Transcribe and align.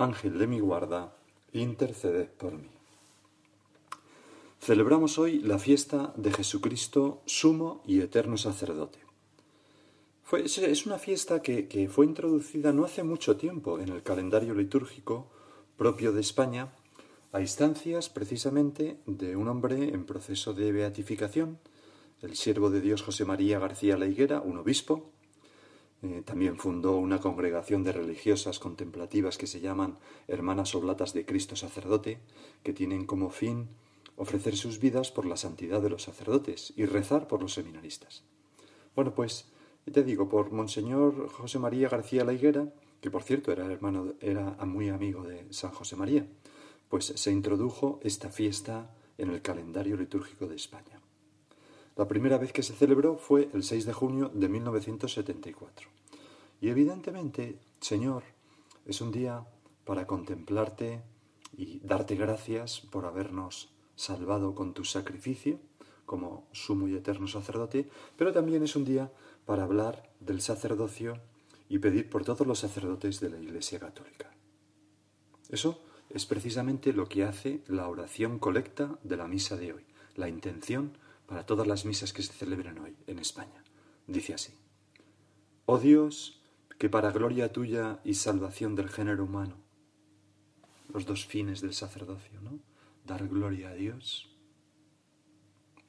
Ángel 0.00 0.38
de 0.38 0.46
mi 0.46 0.60
guarda, 0.60 1.14
interceded 1.52 2.28
por 2.30 2.54
mí. 2.54 2.70
Celebramos 4.58 5.18
hoy 5.18 5.40
la 5.40 5.58
fiesta 5.58 6.14
de 6.16 6.32
Jesucristo, 6.32 7.20
sumo 7.26 7.82
y 7.86 8.00
eterno 8.00 8.38
sacerdote. 8.38 8.98
es 10.32 10.86
una 10.86 10.98
fiesta 10.98 11.42
que, 11.42 11.68
que 11.68 11.90
fue 11.90 12.06
introducida 12.06 12.72
no 12.72 12.86
hace 12.86 13.02
mucho 13.02 13.36
tiempo 13.36 13.78
en 13.78 13.90
el 13.90 14.02
calendario 14.02 14.54
litúrgico 14.54 15.26
propio 15.76 16.12
de 16.12 16.22
España, 16.22 16.72
a 17.32 17.42
instancias 17.42 18.08
precisamente 18.08 18.96
de 19.04 19.36
un 19.36 19.48
hombre 19.48 19.90
en 19.90 20.06
proceso 20.06 20.54
de 20.54 20.72
beatificación, 20.72 21.58
el 22.22 22.36
siervo 22.36 22.70
de 22.70 22.80
Dios 22.80 23.02
José 23.02 23.26
María 23.26 23.58
García 23.58 23.98
La 23.98 24.06
Higuera, 24.06 24.40
un 24.40 24.56
obispo, 24.56 25.10
eh, 26.02 26.22
también 26.24 26.56
fundó 26.56 26.96
una 26.96 27.20
congregación 27.20 27.84
de 27.84 27.92
religiosas 27.92 28.58
contemplativas 28.58 29.36
que 29.36 29.46
se 29.46 29.60
llaman 29.60 29.98
Hermanas 30.28 30.74
Oblatas 30.74 31.12
de 31.12 31.26
Cristo 31.26 31.56
Sacerdote, 31.56 32.20
que 32.62 32.72
tienen 32.72 33.04
como 33.04 33.30
fin 33.30 33.68
ofrecer 34.16 34.56
sus 34.56 34.80
vidas 34.80 35.10
por 35.10 35.26
la 35.26 35.36
santidad 35.36 35.82
de 35.82 35.90
los 35.90 36.02
sacerdotes 36.02 36.72
y 36.76 36.84
rezar 36.86 37.26
por 37.26 37.42
los 37.42 37.54
seminaristas. 37.54 38.22
Bueno, 38.94 39.14
pues 39.14 39.46
te 39.90 40.02
digo, 40.02 40.28
por 40.28 40.52
Monseñor 40.52 41.28
José 41.30 41.58
María 41.58 41.88
García 41.88 42.24
La 42.24 42.32
Higuera, 42.32 42.72
que 43.00 43.10
por 43.10 43.22
cierto 43.22 43.50
era 43.52 43.64
hermano, 43.66 44.14
era 44.20 44.56
muy 44.64 44.88
amigo 44.88 45.22
de 45.22 45.52
San 45.52 45.70
José 45.70 45.96
María, 45.96 46.26
pues 46.88 47.06
se 47.06 47.30
introdujo 47.30 48.00
esta 48.02 48.30
fiesta 48.30 48.94
en 49.16 49.30
el 49.30 49.42
calendario 49.42 49.96
litúrgico 49.96 50.46
de 50.46 50.56
España. 50.56 50.99
La 52.00 52.08
primera 52.08 52.38
vez 52.38 52.50
que 52.50 52.62
se 52.62 52.72
celebró 52.72 53.18
fue 53.18 53.50
el 53.52 53.62
6 53.62 53.84
de 53.84 53.92
junio 53.92 54.30
de 54.32 54.48
1974. 54.48 55.86
Y 56.62 56.70
evidentemente, 56.70 57.58
Señor, 57.78 58.22
es 58.86 59.02
un 59.02 59.12
día 59.12 59.44
para 59.84 60.06
contemplarte 60.06 61.02
y 61.54 61.78
darte 61.80 62.14
gracias 62.14 62.80
por 62.80 63.04
habernos 63.04 63.74
salvado 63.96 64.54
con 64.54 64.72
tu 64.72 64.86
sacrificio 64.86 65.60
como 66.06 66.48
sumo 66.52 66.88
y 66.88 66.94
eterno 66.94 67.28
sacerdote, 67.28 67.90
pero 68.16 68.32
también 68.32 68.62
es 68.62 68.76
un 68.76 68.86
día 68.86 69.12
para 69.44 69.64
hablar 69.64 70.10
del 70.20 70.40
sacerdocio 70.40 71.20
y 71.68 71.80
pedir 71.80 72.08
por 72.08 72.24
todos 72.24 72.46
los 72.46 72.60
sacerdotes 72.60 73.20
de 73.20 73.28
la 73.28 73.38
Iglesia 73.38 73.78
Católica. 73.78 74.32
Eso 75.50 75.82
es 76.08 76.24
precisamente 76.24 76.94
lo 76.94 77.10
que 77.10 77.24
hace 77.24 77.62
la 77.66 77.86
oración 77.88 78.38
colecta 78.38 78.98
de 79.02 79.18
la 79.18 79.28
misa 79.28 79.58
de 79.58 79.74
hoy, 79.74 79.84
la 80.16 80.30
intención 80.30 80.92
para 81.30 81.46
todas 81.46 81.68
las 81.68 81.84
misas 81.84 82.12
que 82.12 82.24
se 82.24 82.32
celebran 82.32 82.76
hoy 82.80 82.96
en 83.06 83.20
España. 83.20 83.62
Dice 84.08 84.34
así, 84.34 84.52
Oh 85.64 85.78
Dios, 85.78 86.42
que 86.76 86.90
para 86.90 87.12
gloria 87.12 87.52
tuya 87.52 88.00
y 88.02 88.14
salvación 88.14 88.74
del 88.74 88.88
género 88.88 89.22
humano, 89.22 89.54
los 90.92 91.06
dos 91.06 91.24
fines 91.24 91.60
del 91.60 91.72
sacerdocio, 91.72 92.40
¿no? 92.40 92.58
Dar 93.06 93.28
gloria 93.28 93.68
a 93.68 93.74
Dios, 93.74 94.36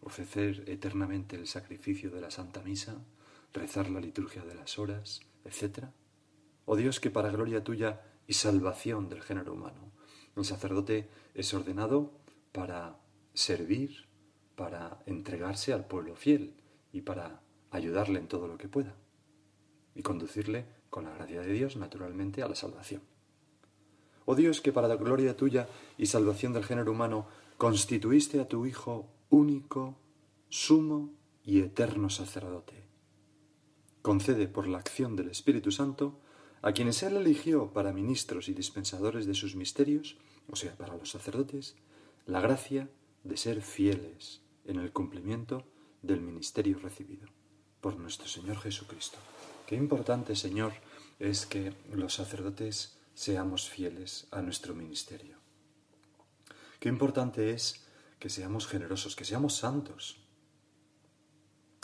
ofrecer 0.02 0.64
eternamente 0.68 1.38
el 1.38 1.48
sacrificio 1.48 2.12
de 2.12 2.22
la 2.22 2.30
Santa 2.30 2.62
Misa, 2.62 3.04
rezar 3.52 3.90
la 3.90 4.00
liturgia 4.00 4.46
de 4.46 4.54
las 4.54 4.78
horas, 4.78 5.22
etc. 5.44 5.86
Oh 6.66 6.76
Dios, 6.76 7.00
que 7.00 7.10
para 7.10 7.32
gloria 7.32 7.64
tuya 7.64 8.04
y 8.28 8.34
salvación 8.34 9.10
del 9.10 9.24
género 9.24 9.54
humano, 9.54 9.92
el 10.36 10.46
sacerdote 10.46 11.10
es 11.34 11.52
ordenado 11.56 12.12
para 12.52 13.00
servir, 13.34 14.11
para 14.56 15.00
entregarse 15.06 15.74
al 15.74 15.86
pueblo 15.86 16.16
fiel 16.16 16.56
y 16.92 17.02
para 17.02 17.42
ayudarle 17.72 18.20
en 18.20 18.28
todo 18.28 18.48
lo 18.48 18.58
que 18.58 18.68
pueda 18.68 18.96
y 19.96 20.02
conducirle 20.02 20.66
con 20.90 21.06
la 21.06 21.14
gracia 21.14 21.42
de 21.42 21.54
Dios 21.54 21.78
naturalmente 21.78 22.44
a 22.44 22.48
la 22.48 22.56
salvación. 22.56 23.02
Oh 24.26 24.36
Dios, 24.36 24.62
que 24.62 24.72
para 24.72 24.88
la 24.88 24.96
gloria 24.96 25.36
tuya 25.36 25.68
y 25.98 26.06
salvación 26.06 26.54
del 26.54 26.64
género 26.64 26.92
humano 26.92 27.28
constituiste 27.58 28.40
a 28.40 28.48
tu 28.48 28.66
Hijo 28.66 29.08
único, 29.30 29.98
sumo 30.50 31.14
y 31.44 31.60
eterno 31.60 32.10
sacerdote. 32.10 32.84
Concede 34.02 34.48
por 34.48 34.68
la 34.68 34.80
acción 34.80 35.16
del 35.16 35.30
Espíritu 35.30 35.72
Santo 35.72 36.20
a 36.62 36.74
quienes 36.74 37.02
Él 37.04 37.18
eligió 37.18 37.72
para 37.74 37.94
ministros 37.94 38.50
y 38.50 38.54
dispensadores 38.54 39.26
de 39.26 39.34
sus 39.34 39.56
misterios, 39.56 40.18
o 40.50 40.56
sea, 40.56 40.76
para 40.76 40.96
los 40.96 41.10
sacerdotes, 41.10 41.76
la 42.26 42.42
gracia 42.42 42.90
de 43.24 43.38
ser 43.38 43.62
fieles 43.62 44.42
en 44.66 44.80
el 44.80 44.92
cumplimiento 44.92 45.66
del 46.02 46.22
ministerio 46.22 46.80
recibido 46.80 47.28
por 47.80 47.98
nuestro 47.98 48.28
Señor 48.28 48.58
Jesucristo. 48.60 49.18
Qué 49.68 49.76
importante, 49.76 50.36
Señor, 50.36 50.74
es 51.20 51.46
que 51.46 51.74
los 51.92 52.16
sacerdotes 52.16 52.98
seamos 53.14 53.70
fieles 53.70 54.28
a 54.32 54.42
nuestro 54.42 54.74
ministerio. 54.74 55.38
Qué 56.80 56.90
importante 56.90 57.52
es 57.52 57.86
que 58.20 58.30
seamos 58.30 58.68
generosos, 58.68 59.16
que 59.16 59.26
seamos 59.26 59.56
santos. 59.56 60.18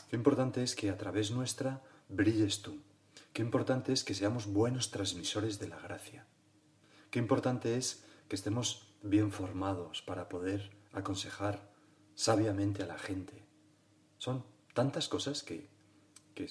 Qué 0.10 0.16
importante 0.16 0.64
es 0.64 0.76
que 0.76 0.90
a 0.90 0.98
través 0.98 1.32
nuestra 1.32 1.84
brilles 2.10 2.62
tú. 2.62 2.82
Qué 3.34 3.42
importante 3.42 3.94
es 3.94 4.04
que 4.04 4.14
seamos 4.14 4.48
buenos 4.48 4.92
transmisores 4.92 5.60
de 5.60 5.68
la 5.68 5.80
gracia. 5.80 6.26
Qué 7.12 7.20
importante 7.20 7.78
es 7.78 8.06
que 8.28 8.36
estemos 8.36 8.88
bien 9.02 9.32
formados 9.32 10.02
para 10.02 10.30
poder 10.30 10.77
aconsejar 11.00 11.72
sabiamente 12.16 12.84
a 12.84 12.88
la 12.88 12.98
gente. 12.98 13.46
Son 14.18 14.44
tantas 14.74 15.08
cosas 15.08 15.44
que, 15.44 15.70
que 16.34 16.48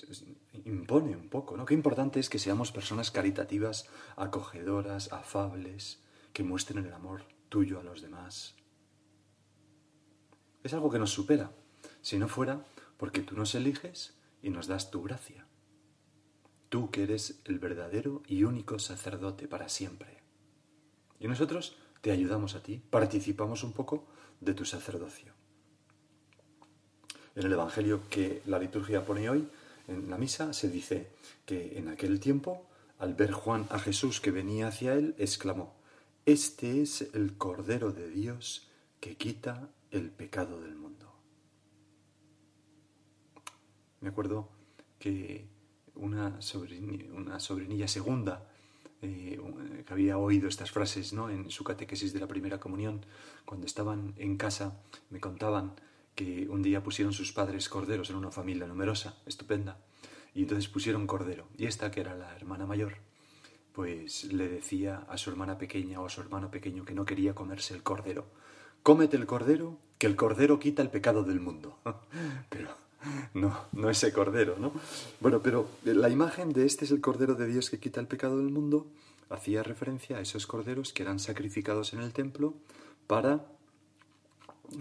impone 0.64 1.16
un 1.16 1.28
poco, 1.28 1.56
¿no? 1.56 1.64
Qué 1.64 1.74
importante 1.74 2.20
es 2.20 2.28
que 2.28 2.38
seamos 2.38 2.72
personas 2.72 3.10
caritativas, 3.10 3.86
acogedoras, 4.16 5.12
afables, 5.12 6.02
que 6.32 6.42
muestren 6.42 6.84
el 6.84 6.92
amor 6.92 7.24
tuyo 7.48 7.80
a 7.80 7.82
los 7.82 8.02
demás. 8.02 8.54
Es 10.62 10.74
algo 10.74 10.90
que 10.90 10.98
nos 10.98 11.10
supera, 11.10 11.52
si 12.02 12.18
no 12.18 12.28
fuera 12.28 12.64
porque 12.96 13.20
tú 13.20 13.36
nos 13.36 13.54
eliges 13.54 14.14
y 14.42 14.50
nos 14.50 14.66
das 14.66 14.90
tu 14.90 15.02
gracia. 15.02 15.46
Tú 16.68 16.90
que 16.90 17.04
eres 17.04 17.40
el 17.44 17.58
verdadero 17.58 18.22
y 18.26 18.44
único 18.44 18.78
sacerdote 18.78 19.46
para 19.48 19.68
siempre. 19.68 20.22
Y 21.20 21.28
nosotros 21.28 21.76
te 22.00 22.10
ayudamos 22.10 22.54
a 22.54 22.62
ti, 22.62 22.82
participamos 22.90 23.62
un 23.62 23.72
poco 23.72 24.06
de 24.40 24.54
tu 24.54 24.64
sacerdocio 24.64 25.36
en 27.36 27.44
el 27.44 27.52
Evangelio 27.52 28.00
que 28.08 28.42
la 28.46 28.58
liturgia 28.58 29.04
pone 29.04 29.28
hoy, 29.28 29.46
en 29.88 30.10
la 30.10 30.16
misa, 30.16 30.52
se 30.52 30.70
dice 30.70 31.10
que 31.44 31.78
en 31.78 31.88
aquel 31.88 32.18
tiempo, 32.18 32.66
al 32.98 33.14
ver 33.14 33.30
Juan 33.30 33.66
a 33.70 33.78
Jesús 33.78 34.20
que 34.20 34.30
venía 34.30 34.68
hacia 34.68 34.94
él, 34.94 35.14
exclamó, 35.18 35.76
Este 36.24 36.80
es 36.80 37.02
el 37.14 37.36
Cordero 37.36 37.92
de 37.92 38.08
Dios 38.08 38.68
que 39.00 39.16
quita 39.16 39.68
el 39.90 40.10
pecado 40.10 40.60
del 40.62 40.74
mundo. 40.76 41.12
Me 44.00 44.08
acuerdo 44.08 44.48
que 44.98 45.46
una, 45.94 46.40
una 47.12 47.38
sobrinilla 47.38 47.86
segunda, 47.86 48.48
eh, 49.02 49.38
había 49.88 50.18
oído 50.18 50.48
estas 50.48 50.70
frases 50.70 51.12
¿no? 51.12 51.30
en 51.30 51.50
su 51.50 51.64
catequesis 51.64 52.12
de 52.12 52.20
la 52.20 52.26
primera 52.26 52.58
comunión, 52.60 53.04
cuando 53.44 53.66
estaban 53.66 54.14
en 54.16 54.36
casa, 54.36 54.80
me 55.10 55.20
contaban 55.20 55.74
que 56.14 56.48
un 56.48 56.62
día 56.62 56.82
pusieron 56.82 57.12
sus 57.12 57.32
padres 57.32 57.68
corderos 57.68 58.10
en 58.10 58.16
una 58.16 58.30
familia 58.30 58.66
numerosa, 58.66 59.18
estupenda, 59.26 59.78
y 60.34 60.42
entonces 60.42 60.68
pusieron 60.68 61.06
cordero. 61.06 61.46
Y 61.56 61.66
esta, 61.66 61.90
que 61.90 62.00
era 62.00 62.16
la 62.16 62.34
hermana 62.34 62.66
mayor, 62.66 62.96
pues 63.72 64.24
le 64.24 64.48
decía 64.48 65.04
a 65.08 65.18
su 65.18 65.30
hermana 65.30 65.58
pequeña 65.58 66.00
o 66.00 66.06
a 66.06 66.10
su 66.10 66.20
hermano 66.20 66.50
pequeño 66.50 66.84
que 66.84 66.94
no 66.94 67.04
quería 67.04 67.34
comerse 67.34 67.74
el 67.74 67.82
cordero. 67.82 68.26
Cómete 68.82 69.16
el 69.16 69.26
cordero, 69.26 69.78
que 69.98 70.06
el 70.06 70.16
cordero 70.16 70.58
quita 70.58 70.82
el 70.82 70.90
pecado 70.90 71.24
del 71.24 71.40
mundo. 71.40 71.78
Pero 72.48 72.70
no, 73.34 73.66
no 73.72 73.90
ese 73.90 74.12
cordero, 74.12 74.56
¿no? 74.58 74.72
Bueno, 75.20 75.40
pero 75.42 75.68
la 75.84 76.08
imagen 76.08 76.52
de 76.52 76.66
este 76.66 76.86
es 76.86 76.90
el 76.90 77.00
cordero 77.00 77.34
de 77.34 77.46
Dios 77.46 77.70
que 77.70 77.78
quita 77.78 78.00
el 78.00 78.08
pecado 78.08 78.38
del 78.38 78.50
mundo 78.50 78.86
hacía 79.30 79.62
referencia 79.62 80.18
a 80.18 80.20
esos 80.20 80.46
corderos 80.46 80.92
que 80.92 81.02
eran 81.02 81.18
sacrificados 81.18 81.92
en 81.92 82.00
el 82.00 82.12
templo 82.12 82.54
para, 83.06 83.46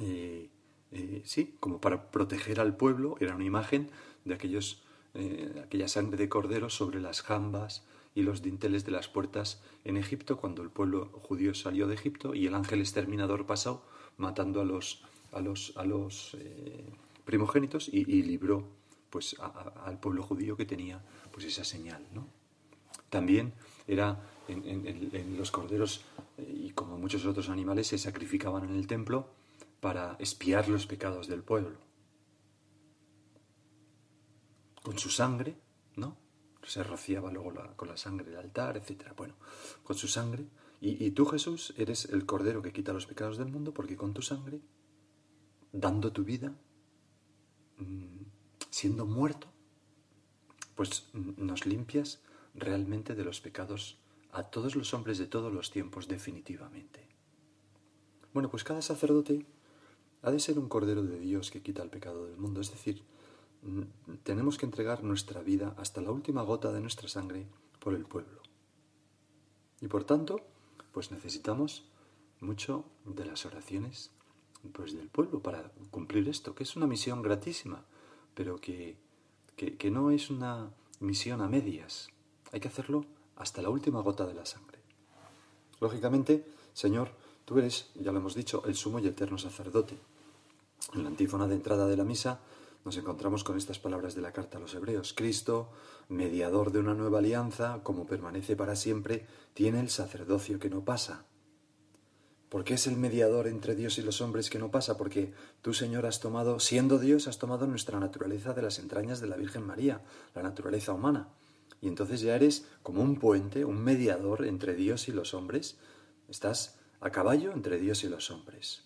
eh, 0.02 0.50
eh, 0.92 1.22
sí, 1.26 1.56
como 1.60 1.82
para 1.82 2.12
proteger 2.12 2.60
al 2.60 2.76
pueblo, 2.76 3.16
era 3.20 3.36
una 3.36 3.46
imagen 3.46 3.90
de 4.24 4.34
aquellos, 4.34 4.84
eh, 5.14 5.62
aquella 5.64 5.88
sangre 5.88 6.18
de 6.18 6.30
cordero 6.30 6.70
sobre 6.70 7.00
las 7.00 7.22
jambas 7.22 7.86
y 8.14 8.24
los 8.24 8.42
dinteles 8.42 8.86
de 8.86 8.92
las 8.92 9.08
puertas 9.08 9.62
en 9.84 9.98
Egipto 9.98 10.38
cuando 10.38 10.62
el 10.62 10.70
pueblo 10.70 11.10
judío 11.24 11.54
salió 11.54 11.88
de 11.88 11.96
Egipto 11.96 12.34
y 12.34 12.48
el 12.48 12.56
ángel 12.56 12.80
exterminador 12.80 13.46
pasó 13.46 13.86
matando 14.18 14.62
a 14.62 14.66
los, 14.66 15.04
a 15.34 15.42
los, 15.42 15.74
a 15.76 15.84
los 15.84 16.38
primogénitos 17.26 17.90
y, 17.90 18.06
libró 18.06 18.70
pues 19.10 19.36
al 19.40 20.00
pueblo 20.00 20.24
judío 20.24 20.56
que 20.56 20.66
tenía 20.66 21.02
pues 21.32 21.46
esa 21.46 21.66
señal, 21.66 22.06
¿no? 22.14 22.28
También 23.10 23.54
era 23.88 24.22
en, 24.48 25.38
los 25.38 25.52
corderos 25.52 26.04
eh, 26.38 26.66
y 26.66 26.70
como 26.72 26.98
muchos 26.98 27.26
otros 27.26 27.50
animales 27.50 27.88
se 27.88 27.98
sacrificaban 27.98 28.64
en 28.66 28.76
el 28.76 28.88
templo 28.88 29.30
para 29.80 30.16
espiar 30.20 30.68
los 30.70 30.88
pecados 30.88 31.28
del 31.28 31.44
pueblo. 31.44 31.78
Con 34.84 34.98
su 35.00 35.10
sangre, 35.10 35.56
¿no? 35.96 36.18
Se 36.64 36.84
rociaba 36.84 37.32
luego 37.32 37.54
con 37.76 37.88
la 37.88 37.98
sangre 37.98 38.30
del 38.30 38.40
altar, 38.40 38.78
etc. 38.78 39.14
Bueno, 39.16 39.36
con 39.84 39.96
su 39.96 40.08
sangre. 40.08 40.46
Y, 40.82 41.12
tú, 41.12 41.26
Jesús, 41.26 41.74
eres 41.78 42.06
el 42.06 42.26
cordero 42.26 42.62
que 42.62 42.72
quita 42.72 42.94
los 42.94 43.08
pecados 43.08 43.38
del 43.38 43.48
mundo 43.48 43.74
porque 43.74 43.96
con 43.96 44.14
tu 44.14 44.22
sangre, 44.22 44.60
dando 45.72 46.12
tu 46.12 46.24
vida, 46.24 46.54
mm, 47.78 48.24
siendo 48.70 49.06
muerto, 49.06 49.48
pues 50.76 51.10
nos 51.14 51.66
limpias 51.66 52.22
realmente 52.54 53.16
de 53.16 53.24
los 53.24 53.42
pecados 53.42 53.98
a 54.36 54.44
todos 54.44 54.76
los 54.76 54.94
hombres 54.94 55.18
de 55.18 55.28
todos 55.28 55.52
los 55.54 55.72
tiempos 55.72 56.10
definitivamente. 56.10 57.08
Bueno, 58.34 58.50
pues 58.50 58.66
cada 58.66 58.82
sacerdote 58.82 59.46
ha 60.24 60.30
de 60.30 60.42
ser 60.42 60.60
un 60.60 60.68
cordero 60.68 61.04
de 61.04 61.18
Dios 61.20 61.52
que 61.52 61.62
quita 61.62 61.82
el 61.82 61.90
pecado 61.90 62.26
del 62.26 62.36
mundo, 62.36 62.60
es 62.60 62.70
decir, 62.70 63.02
tenemos 64.24 64.58
que 64.58 64.66
entregar 64.66 65.06
nuestra 65.06 65.42
vida 65.42 65.74
hasta 65.78 66.02
la 66.02 66.12
última 66.12 66.42
gota 66.42 66.74
de 66.74 66.82
nuestra 66.82 67.08
sangre 67.08 67.48
por 67.80 67.94
el 67.94 68.04
pueblo. 68.04 68.42
Y 69.80 69.88
por 69.88 70.04
tanto, 70.04 70.42
pues 70.92 71.12
necesitamos 71.12 71.86
mucho 72.42 72.84
de 73.06 73.24
las 73.26 73.46
oraciones 73.46 74.12
pues, 74.74 74.98
del 74.98 75.08
pueblo 75.08 75.42
para 75.42 75.72
cumplir 75.92 76.28
esto, 76.28 76.56
que 76.56 76.64
es 76.64 76.76
una 76.76 76.88
misión 76.88 77.22
gratísima, 77.22 77.86
pero 78.34 78.58
que, 78.58 78.98
que 79.56 79.92
no 79.92 80.12
es 80.12 80.30
una 80.30 80.74
misión 81.00 81.40
a 81.40 81.48
medias. 81.48 82.10
Hay 82.52 82.60
que 82.60 82.68
hacerlo 82.68 83.06
hasta 83.36 83.62
la 83.62 83.70
última 83.70 84.02
gota 84.02 84.26
de 84.26 84.34
la 84.34 84.46
sangre. 84.46 84.80
Lógicamente, 85.80 86.46
Señor, 86.74 87.10
tú 87.46 87.60
eres, 87.60 87.90
ya 87.96 88.12
lo 88.12 88.20
hemos 88.20 88.36
dicho, 88.36 88.64
el 88.66 88.76
sumo 88.76 89.00
y 89.00 89.08
eterno 89.08 89.38
sacerdote. 89.38 89.98
En 90.94 91.04
la 91.04 91.10
antífona 91.10 91.48
de 91.48 91.56
entrada 91.56 91.88
de 91.88 91.98
la 91.98 92.04
misa 92.04 92.40
nos 92.86 92.98
encontramos 92.98 93.44
con 93.44 93.58
estas 93.58 93.80
palabras 93.80 94.14
de 94.14 94.22
la 94.22 94.32
carta 94.32 94.58
a 94.58 94.62
los 94.62 94.74
hebreos. 94.76 95.14
Cristo, 95.14 95.70
mediador 96.08 96.72
de 96.72 96.80
una 96.80 96.94
nueva 96.94 97.20
alianza, 97.20 97.80
como 97.82 98.06
permanece 98.06 98.56
para 98.56 98.76
siempre, 98.76 99.26
tiene 99.54 99.80
el 99.80 99.90
sacerdocio 99.90 100.60
que 100.60 100.70
no 100.70 100.86
pasa. 100.86 101.26
¿Por 102.50 102.64
qué 102.64 102.76
es 102.76 102.86
el 102.86 102.96
mediador 102.96 103.48
entre 103.48 103.76
Dios 103.76 103.98
y 103.98 104.04
los 104.04 104.22
hombres 104.22 104.52
que 104.52 104.60
no 104.60 104.70
pasa? 104.70 104.98
Porque 104.98 105.34
tú, 105.62 105.74
Señor, 105.74 106.06
has 106.06 106.20
tomado, 106.20 106.60
siendo 106.60 107.00
Dios, 107.00 107.28
has 107.28 107.40
tomado 107.40 107.66
nuestra 107.66 108.00
naturaleza 108.00 108.54
de 108.54 108.62
las 108.62 108.78
entrañas 108.78 109.20
de 109.20 109.28
la 109.28 109.36
Virgen 109.36 109.66
María, 109.66 110.02
la 110.36 110.44
naturaleza 110.44 110.94
humana. 110.94 111.28
Y 111.82 111.88
entonces 111.88 112.22
ya 112.22 112.36
eres 112.36 112.66
como 112.84 113.02
un 113.02 113.20
puente, 113.20 113.66
un 113.66 113.84
mediador 113.84 114.46
entre 114.46 114.76
Dios 114.76 115.08
y 115.08 115.12
los 115.12 115.34
hombres. 115.34 115.78
Estás 116.28 116.80
a 117.00 117.12
caballo 117.12 117.52
entre 117.52 117.80
Dios 117.80 118.04
y 118.04 118.10
los 118.10 118.32
hombres. 118.32 118.84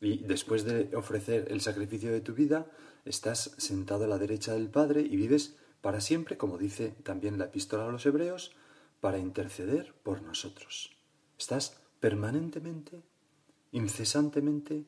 Y 0.00 0.18
después 0.24 0.64
de 0.64 0.94
ofrecer 0.96 1.48
el 1.50 1.60
sacrificio 1.60 2.12
de 2.12 2.20
tu 2.20 2.34
vida, 2.34 2.66
estás 3.04 3.54
sentado 3.58 4.04
a 4.04 4.08
la 4.08 4.18
derecha 4.18 4.54
del 4.54 4.68
Padre 4.68 5.02
y 5.02 5.16
vives 5.16 5.56
para 5.80 6.00
siempre, 6.00 6.36
como 6.36 6.58
dice 6.58 6.94
también 7.02 7.38
la 7.38 7.46
epístola 7.46 7.86
a 7.86 7.92
los 7.92 8.04
Hebreos, 8.06 8.52
para 9.00 9.18
interceder 9.18 9.94
por 10.02 10.22
nosotros. 10.22 10.96
Estás 11.38 11.78
permanentemente, 12.00 13.02
incesantemente, 13.72 14.84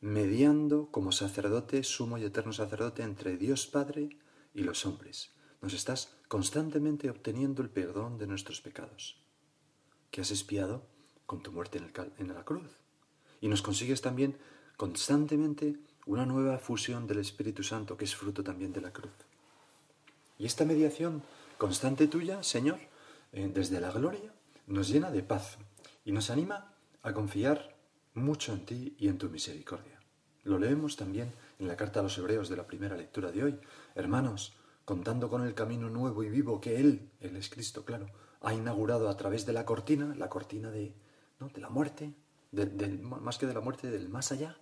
mediando 0.00 0.90
como 0.90 1.12
sacerdote, 1.12 1.82
sumo 1.82 2.18
y 2.18 2.24
eterno 2.24 2.52
sacerdote 2.52 3.02
entre 3.02 3.36
Dios 3.36 3.66
Padre 3.66 4.10
y 4.54 4.62
los 4.62 4.84
hombres 4.84 5.32
nos 5.60 5.74
estás 5.74 6.14
constantemente 6.28 7.08
obteniendo 7.10 7.62
el 7.62 7.70
perdón 7.70 8.18
de 8.18 8.26
nuestros 8.26 8.60
pecados, 8.60 9.16
que 10.10 10.20
has 10.20 10.30
espiado 10.30 10.82
con 11.26 11.42
tu 11.42 11.52
muerte 11.52 11.80
en, 12.18 12.28
la 12.28 12.44
cruz. 12.44 12.70
Y 13.40 13.48
nos 13.48 13.62
consigues 13.62 14.00
también 14.00 14.36
constantemente 14.76 15.76
una 16.06 16.26
nueva 16.26 16.58
fusión 16.58 17.06
del 17.06 17.18
Espíritu 17.18 17.62
Santo, 17.62 17.96
que 17.96 18.04
es 18.04 18.14
fruto 18.14 18.42
también 18.42 18.72
de 18.72 18.80
la 18.80 18.92
cruz. 18.92 19.12
Y 20.38 20.46
esta 20.46 20.64
mediación 20.64 21.22
constante 21.56 22.06
tuya, 22.06 22.42
Señor, 22.42 22.78
eh, 23.32 23.50
desde 23.52 23.80
la 23.80 23.90
gloria, 23.90 24.32
nos 24.66 24.88
llena 24.88 25.10
de 25.10 25.22
paz 25.22 25.58
y 26.04 26.12
nos 26.12 26.30
anima 26.30 26.74
a 27.02 27.12
confiar 27.12 27.76
mucho 28.14 28.52
en 28.52 28.64
ti 28.64 28.94
y 28.98 29.08
en 29.08 29.18
tu 29.18 29.28
misericordia. 29.28 29.98
Lo 30.44 30.58
leemos 30.58 30.96
también 30.96 31.32
en 31.58 31.68
la 31.68 31.76
carta 31.76 32.00
a 32.00 32.02
los 32.02 32.16
hebreos 32.18 32.48
de 32.48 32.56
la 32.56 32.66
primera 32.66 32.96
lectura 32.96 33.32
de 33.32 33.44
hoy. 33.44 33.58
Hermanos, 33.94 34.54
contando 34.88 35.28
con 35.28 35.46
el 35.46 35.52
camino 35.52 35.90
nuevo 35.90 36.24
y 36.24 36.30
vivo 36.30 36.62
que 36.62 36.80
Él, 36.80 37.10
Él 37.20 37.36
es 37.36 37.50
Cristo, 37.50 37.84
claro, 37.84 38.06
ha 38.40 38.54
inaugurado 38.54 39.10
a 39.10 39.16
través 39.18 39.44
de 39.44 39.52
la 39.52 39.66
cortina, 39.66 40.14
la 40.16 40.30
cortina 40.30 40.70
de, 40.70 40.94
¿no? 41.38 41.48
de 41.48 41.60
la 41.60 41.68
muerte, 41.68 42.14
más 43.02 43.36
que 43.36 43.46
de 43.46 43.52
la 43.52 43.60
muerte, 43.60 43.90
del 43.90 44.08
más 44.08 44.32
allá, 44.32 44.56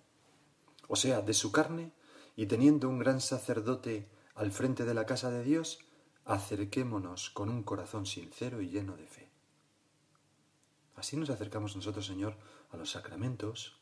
o 0.89 0.97
sea, 0.97 1.21
de 1.21 1.33
su 1.33 1.53
carne, 1.53 1.93
y 2.35 2.45
teniendo 2.45 2.89
un 2.89 2.99
gran 2.99 3.21
sacerdote 3.21 4.09
al 4.35 4.51
frente 4.51 4.83
de 4.83 4.93
la 4.93 5.05
casa 5.05 5.31
de 5.31 5.45
Dios, 5.45 5.79
acerquémonos 6.25 7.29
con 7.29 7.47
un 7.47 7.63
corazón 7.63 8.05
sincero 8.05 8.61
y 8.61 8.67
lleno 8.67 8.97
de 8.97 9.07
fe. 9.07 9.29
Así 10.97 11.15
nos 11.15 11.29
acercamos 11.29 11.73
nosotros, 11.73 12.05
Señor, 12.05 12.35
a 12.71 12.75
los 12.75 12.91
sacramentos, 12.91 13.79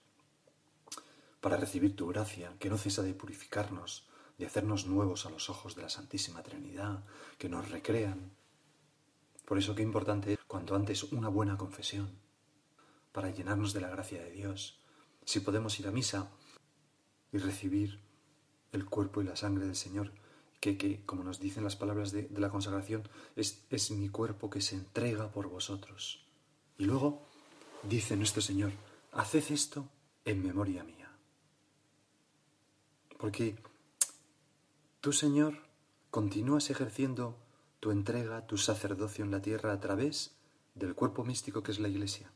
para 1.41 1.57
recibir 1.57 1.95
tu 1.95 2.05
gracia, 2.05 2.53
que 2.59 2.69
no 2.69 2.77
cesa 2.77 3.01
de 3.01 3.15
purificarnos, 3.15 4.07
de 4.37 4.45
hacernos 4.45 4.85
nuevos 4.85 5.25
a 5.25 5.29
los 5.29 5.49
ojos 5.49 5.75
de 5.75 5.83
la 5.83 5.89
Santísima 5.89 6.43
Trinidad, 6.43 7.03
que 7.37 7.49
nos 7.49 7.69
recrean. 7.69 8.31
Por 9.45 9.57
eso 9.57 9.75
qué 9.75 9.83
importante 9.83 10.33
es 10.33 10.39
cuanto 10.47 10.75
antes 10.75 11.03
una 11.03 11.29
buena 11.29 11.57
confesión, 11.57 12.09
para 13.11 13.29
llenarnos 13.29 13.73
de 13.73 13.81
la 13.81 13.89
gracia 13.89 14.21
de 14.21 14.31
Dios. 14.31 14.79
Si 15.23 15.39
podemos 15.39 15.79
ir 15.79 15.87
a 15.87 15.91
misa 15.91 16.31
y 17.31 17.37
recibir 17.37 17.99
el 18.71 18.85
cuerpo 18.85 19.21
y 19.21 19.25
la 19.25 19.35
sangre 19.35 19.65
del 19.65 19.75
Señor, 19.75 20.11
que, 20.59 20.77
que 20.77 21.05
como 21.05 21.23
nos 21.23 21.39
dicen 21.39 21.63
las 21.63 21.75
palabras 21.75 22.11
de, 22.11 22.23
de 22.23 22.41
la 22.41 22.49
consagración, 22.49 23.07
es, 23.35 23.65
es 23.69 23.91
mi 23.91 24.09
cuerpo 24.09 24.49
que 24.49 24.61
se 24.61 24.75
entrega 24.75 25.31
por 25.31 25.47
vosotros. 25.47 26.25
Y 26.77 26.85
luego 26.85 27.25
dice 27.83 28.17
nuestro 28.17 28.41
Señor, 28.41 28.71
haced 29.11 29.43
esto 29.51 29.89
en 30.25 30.43
memoria 30.43 30.83
mía. 30.83 31.09
Porque 33.17 33.55
Tú, 35.05 35.13
Señor, 35.13 35.59
continúas 36.09 36.71
ejerciendo 36.71 37.37
tu 37.79 37.91
entrega, 37.91 38.47
tu 38.47 38.57
sacerdocio 38.57 39.23
en 39.23 39.29
la 39.29 39.39
tierra 39.39 39.71
a 39.71 39.79
través 39.79 40.35
del 40.73 40.95
cuerpo 40.95 41.23
místico 41.23 41.61
que 41.61 41.71
es 41.71 41.79
la 41.79 41.89
Iglesia. 41.89 42.33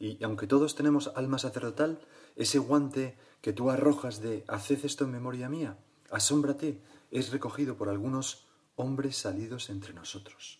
Y 0.00 0.24
aunque 0.24 0.48
todos 0.48 0.74
tenemos 0.74 1.12
alma 1.14 1.38
sacerdotal, 1.38 2.00
ese 2.34 2.58
guante 2.58 3.16
que 3.40 3.52
tú 3.52 3.70
arrojas 3.70 4.20
de 4.20 4.42
haced 4.48 4.84
esto 4.84 5.04
en 5.04 5.12
memoria 5.12 5.48
mía, 5.48 5.78
asómbrate, 6.10 6.80
es 7.12 7.30
recogido 7.30 7.76
por 7.76 7.88
algunos 7.88 8.48
hombres 8.74 9.16
salidos 9.16 9.70
entre 9.70 9.94
nosotros. 9.94 10.58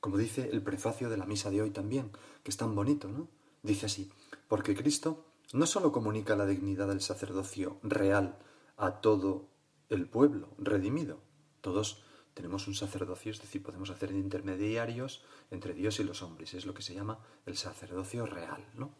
Como 0.00 0.18
dice 0.18 0.50
el 0.50 0.60
prefacio 0.60 1.08
de 1.08 1.18
la 1.18 1.24
misa 1.24 1.50
de 1.50 1.62
hoy 1.62 1.70
también, 1.70 2.10
que 2.42 2.50
es 2.50 2.56
tan 2.56 2.74
bonito, 2.74 3.06
¿no? 3.06 3.28
Dice 3.62 3.86
así, 3.86 4.10
porque 4.48 4.74
Cristo 4.74 5.24
no 5.52 5.66
sólo 5.66 5.92
comunica 5.92 6.34
la 6.34 6.46
dignidad 6.46 6.88
del 6.88 7.00
sacerdocio 7.00 7.78
real 7.84 8.38
a 8.76 9.00
todo 9.00 9.53
el 9.88 10.08
pueblo 10.08 10.48
redimido. 10.58 11.20
Todos 11.60 12.02
tenemos 12.34 12.66
un 12.66 12.74
sacerdocio, 12.74 13.30
es 13.30 13.40
decir, 13.40 13.62
podemos 13.62 13.90
hacer 13.90 14.10
intermediarios 14.10 15.22
entre 15.50 15.72
Dios 15.72 16.00
y 16.00 16.04
los 16.04 16.22
hombres. 16.22 16.54
Es 16.54 16.66
lo 16.66 16.74
que 16.74 16.82
se 16.82 16.94
llama 16.94 17.18
el 17.46 17.56
sacerdocio 17.56 18.26
real, 18.26 18.66
¿no? 18.74 18.92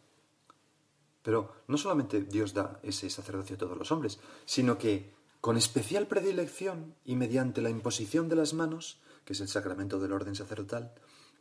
Pero 1.21 1.51
no 1.67 1.77
solamente 1.77 2.21
Dios 2.21 2.53
da 2.53 2.79
ese 2.83 3.09
sacerdocio 3.09 3.55
a 3.55 3.59
todos 3.59 3.77
los 3.77 3.91
hombres, 3.91 4.19
sino 4.45 4.77
que 4.77 5.11
con 5.41 5.57
especial 5.57 6.07
predilección 6.07 6.95
y 7.03 7.15
mediante 7.15 7.61
la 7.61 7.69
imposición 7.69 8.29
de 8.29 8.35
las 8.35 8.53
manos, 8.53 9.01
que 9.25 9.33
es 9.33 9.41
el 9.41 9.47
sacramento 9.47 9.99
del 9.99 10.13
orden 10.13 10.35
sacerdotal, 10.35 10.93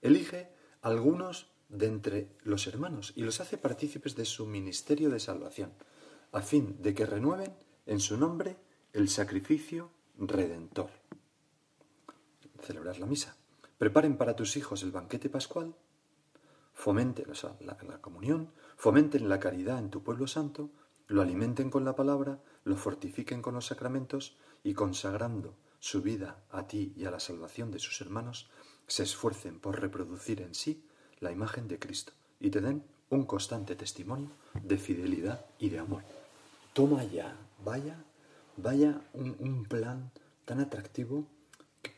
elige 0.02 0.50
algunos 0.82 1.52
de 1.68 1.86
entre 1.86 2.28
los 2.42 2.66
hermanos 2.66 3.12
y 3.14 3.22
los 3.22 3.40
hace 3.40 3.56
partícipes 3.56 4.16
de 4.16 4.24
su 4.24 4.46
ministerio 4.46 5.10
de 5.10 5.20
salvación, 5.20 5.72
a 6.32 6.40
fin 6.40 6.76
de 6.82 6.94
que 6.94 7.06
renueven 7.06 7.54
en 7.86 8.00
su 8.00 8.16
nombre 8.16 8.56
el 8.94 9.08
sacrificio 9.08 9.90
redentor. 10.16 10.88
Celebrar 12.62 12.96
la 13.00 13.06
misa. 13.06 13.36
Preparen 13.76 14.16
para 14.16 14.36
tus 14.36 14.56
hijos 14.56 14.84
el 14.84 14.92
banquete 14.92 15.28
pascual, 15.28 15.74
fomenten 16.72 17.26
la, 17.28 17.76
la 17.82 18.00
comunión, 18.00 18.52
fomenten 18.76 19.28
la 19.28 19.40
caridad 19.40 19.80
en 19.80 19.90
tu 19.90 20.04
pueblo 20.04 20.28
santo, 20.28 20.70
lo 21.08 21.22
alimenten 21.22 21.70
con 21.70 21.84
la 21.84 21.96
palabra, 21.96 22.40
lo 22.62 22.76
fortifiquen 22.76 23.42
con 23.42 23.54
los 23.54 23.66
sacramentos 23.66 24.36
y 24.62 24.74
consagrando 24.74 25.56
su 25.80 26.00
vida 26.00 26.44
a 26.50 26.68
ti 26.68 26.92
y 26.96 27.04
a 27.04 27.10
la 27.10 27.18
salvación 27.18 27.72
de 27.72 27.80
sus 27.80 28.00
hermanos, 28.00 28.48
se 28.86 29.02
esfuercen 29.02 29.58
por 29.58 29.80
reproducir 29.80 30.40
en 30.40 30.54
sí 30.54 30.86
la 31.18 31.32
imagen 31.32 31.66
de 31.66 31.80
Cristo 31.80 32.12
y 32.38 32.48
te 32.48 32.60
den 32.60 32.84
un 33.10 33.26
constante 33.26 33.74
testimonio 33.74 34.30
de 34.62 34.78
fidelidad 34.78 35.46
y 35.58 35.70
de 35.70 35.80
amor. 35.80 36.04
Toma 36.72 37.02
ya, 37.04 37.36
vaya, 37.64 38.04
vaya 38.56 39.00
un, 39.12 39.64
plan 39.64 40.10
tan 40.44 40.60
atractivo 40.60 41.26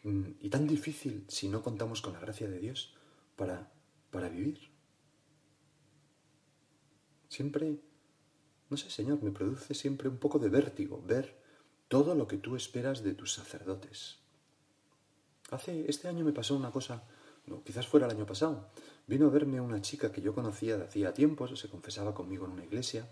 mm, 0.05 0.31
y 0.41 0.51
tan 0.51 0.67
difícil 0.67 1.25
si 1.29 1.49
no 1.49 1.63
contamos 1.63 2.01
con 2.01 2.13
la 2.13 2.21
gracia 2.21 2.49
de 2.49 2.59
Dios 2.59 2.95
para, 3.37 3.71
para 4.11 4.29
vivir. 4.29 4.59
Siempre, 7.29 7.81
no 8.71 8.77
sé, 8.77 8.91
Señor, 8.91 9.23
me 9.23 9.31
produce 9.31 9.75
siempre 9.75 10.09
un 10.09 10.19
poco 10.19 10.39
de 10.39 10.49
vértigo 10.49 11.03
ver 11.07 11.37
todo 11.89 12.15
lo 12.15 12.27
que 12.27 12.39
tú 12.39 12.57
esperas 12.57 13.03
de 13.03 13.15
tus 13.15 13.35
sacerdotes. 13.35 14.19
Hace, 15.51 15.89
este 15.89 16.09
año 16.09 16.25
me 16.25 16.33
pasó 16.33 16.57
una 16.57 16.71
cosa, 16.71 17.05
no, 17.47 17.63
quizás 17.63 17.87
fuera 17.87 18.07
el 18.07 18.13
año 18.13 18.27
pasado. 18.27 18.71
Vino 19.07 19.27
a 19.27 19.31
verme 19.31 19.61
una 19.61 19.81
chica 19.81 20.11
que 20.11 20.21
yo 20.21 20.35
conocía 20.35 20.77
de 20.77 20.85
hacía 20.85 21.15
tiempo, 21.15 21.47
se 21.55 21.69
confesaba 21.69 22.15
conmigo 22.15 22.47
en 22.47 22.53
una 22.53 22.65
iglesia, 22.65 23.09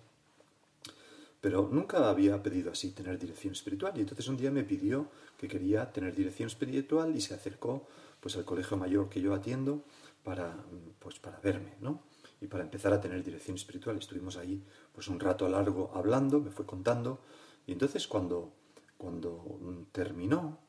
pero 1.45 1.69
nunca 1.71 2.09
había 2.09 2.43
pedido 2.43 2.73
así 2.73 2.93
tener 2.93 3.19
dirección 3.19 3.53
espiritual. 3.53 3.93
Y 3.97 4.01
entonces 4.01 4.27
un 4.29 4.39
día 4.39 4.51
me 4.51 4.65
pidió 4.65 5.11
que 5.37 5.47
quería 5.47 5.93
tener 5.93 6.15
dirección 6.17 6.47
espiritual 6.47 7.15
y 7.15 7.21
se 7.21 7.35
acercó 7.35 7.87
pues 8.19 8.35
al 8.39 8.47
colegio 8.47 8.79
mayor 8.79 9.11
que 9.11 9.21
yo 9.21 9.35
atiendo 9.35 9.85
para, 10.23 10.57
pues, 10.99 11.19
para 11.19 11.39
verme, 11.41 11.75
¿no? 11.83 12.01
Y 12.41 12.47
para 12.47 12.65
empezar 12.65 12.95
a 12.95 13.01
tener 13.03 13.23
dirección 13.23 13.59
espiritual. 13.59 13.99
Estuvimos 13.99 14.39
ahí 14.39 14.65
pues 14.95 15.09
un 15.09 15.21
rato 15.21 15.47
largo 15.47 15.91
hablando, 15.95 16.41
me 16.41 16.51
fue 16.51 16.65
contando. 16.65 17.21
Y 17.67 17.73
entonces 17.73 18.09
cuando, 18.09 18.55
cuando 18.97 19.85
terminó, 19.93 20.61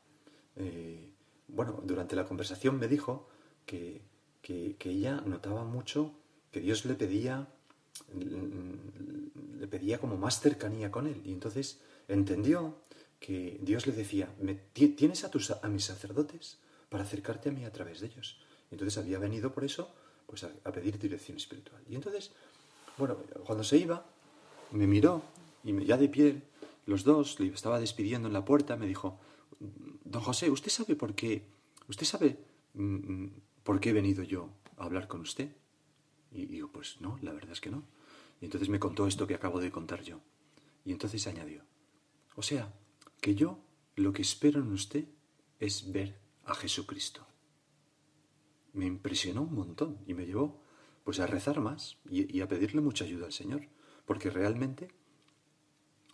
eh, 0.56 1.10
bueno, 1.48 1.80
durante 1.84 2.14
la 2.16 2.26
conversación 2.26 2.78
me 2.78 2.86
dijo 2.86 3.30
que, 3.64 4.02
que, 4.42 4.76
ella 4.90 5.22
notaba 5.24 5.64
mucho 5.64 6.12
que 6.50 6.60
Dios 6.60 6.84
le 6.84 6.96
pedía, 6.96 7.48
le 9.58 9.66
pedía 9.66 9.98
como 9.98 10.16
más 10.16 10.40
cercanía 10.40 10.90
con 10.90 11.06
él. 11.06 11.20
Y 11.24 11.32
entonces 11.32 11.80
entendió 12.08 12.76
que 13.18 13.58
Dios 13.62 13.86
le 13.86 13.92
decía, 13.92 14.28
¿tienes 14.72 15.24
a, 15.24 15.30
tus, 15.30 15.50
a 15.50 15.68
mis 15.68 15.84
sacerdotes 15.84 16.58
para 16.88 17.04
acercarte 17.04 17.48
a 17.48 17.52
mí 17.52 17.64
a 17.64 17.72
través 17.72 18.00
de 18.00 18.08
ellos? 18.08 18.40
Y 18.70 18.74
entonces 18.74 18.98
había 18.98 19.18
venido 19.18 19.52
por 19.52 19.64
eso 19.64 19.94
pues 20.26 20.44
a, 20.44 20.72
pedir 20.72 20.98
dirección 20.98 21.36
espiritual. 21.36 21.80
Y 21.88 21.94
entonces, 21.94 22.32
bueno, 22.98 23.16
cuando 23.44 23.64
se 23.64 23.78
iba, 23.78 24.04
me 24.72 24.86
miró 24.86 25.22
y 25.64 25.84
ya 25.84 25.96
de 25.96 26.08
pie, 26.08 26.42
los 26.86 27.04
dos, 27.04 27.38
estaba 27.40 27.80
despidiendo 27.80 28.28
en 28.28 28.34
la 28.34 28.44
puerta, 28.44 28.76
me 28.76 28.86
dijo, 28.86 29.18
Don 30.04 30.22
José, 30.22 30.50
¿usted 30.50 30.70
sabe 30.70 30.94
por 30.94 31.14
qué? 31.14 31.42
¿Usted 31.88 32.06
sabe 32.06 32.38
mm, 32.74 32.82
mm, 32.84 33.32
por 33.62 33.80
qué 33.80 33.90
he 33.90 33.92
venido 33.92 34.22
yo 34.22 34.50
a 34.76 34.84
hablar 34.84 35.08
con 35.08 35.20
usted? 35.20 35.50
Y 36.30 36.46
digo, 36.46 36.70
pues 36.70 37.00
no, 37.00 37.18
la 37.22 37.32
verdad 37.32 37.52
es 37.52 37.60
que 37.60 37.70
no. 37.70 37.84
Y 38.40 38.44
entonces 38.44 38.68
me 38.68 38.78
contó 38.78 39.06
esto 39.06 39.26
que 39.26 39.34
acabo 39.34 39.60
de 39.60 39.70
contar 39.70 40.02
yo. 40.02 40.20
Y 40.84 40.92
entonces 40.92 41.26
añadió, 41.26 41.62
o 42.36 42.42
sea, 42.42 42.72
que 43.20 43.34
yo 43.34 43.58
lo 43.96 44.12
que 44.12 44.22
espero 44.22 44.60
en 44.60 44.72
usted 44.72 45.06
es 45.58 45.90
ver 45.92 46.18
a 46.44 46.54
Jesucristo. 46.54 47.26
Me 48.72 48.86
impresionó 48.86 49.42
un 49.42 49.54
montón 49.54 49.98
y 50.06 50.14
me 50.14 50.26
llevó 50.26 50.62
pues 51.02 51.18
a 51.20 51.26
rezar 51.26 51.60
más 51.60 51.98
y, 52.08 52.36
y 52.36 52.40
a 52.40 52.48
pedirle 52.48 52.80
mucha 52.80 53.04
ayuda 53.04 53.26
al 53.26 53.32
Señor, 53.32 53.68
porque 54.04 54.28
realmente 54.28 54.90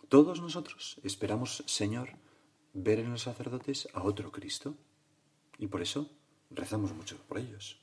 todos 0.07 0.41
nosotros 0.41 0.99
esperamos, 1.03 1.63
Señor, 1.67 2.17
ver 2.73 2.99
en 2.99 3.11
los 3.11 3.23
sacerdotes 3.23 3.87
a 3.93 4.03
otro 4.03 4.31
Cristo. 4.31 4.75
Y 5.57 5.67
por 5.67 5.81
eso 5.81 6.09
rezamos 6.49 6.93
mucho 6.93 7.17
por 7.27 7.37
ellos. 7.37 7.82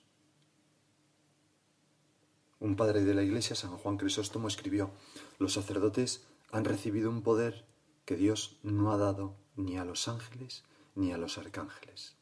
Un 2.60 2.76
padre 2.76 3.04
de 3.04 3.14
la 3.14 3.22
Iglesia, 3.22 3.56
San 3.56 3.76
Juan 3.78 3.96
Crisóstomo, 3.96 4.46
escribió, 4.46 4.90
los 5.38 5.54
sacerdotes 5.54 6.26
han 6.52 6.66
recibido 6.66 7.08
un 7.08 7.22
poder 7.22 7.64
que 8.04 8.16
Dios 8.16 8.58
no 8.62 8.92
ha 8.92 8.98
dado 8.98 9.34
ni 9.56 9.78
a 9.78 9.84
los 9.86 10.08
ángeles 10.08 10.64
ni 10.94 11.12
a 11.12 11.16
los 11.16 11.38
arcángeles. 11.38 12.16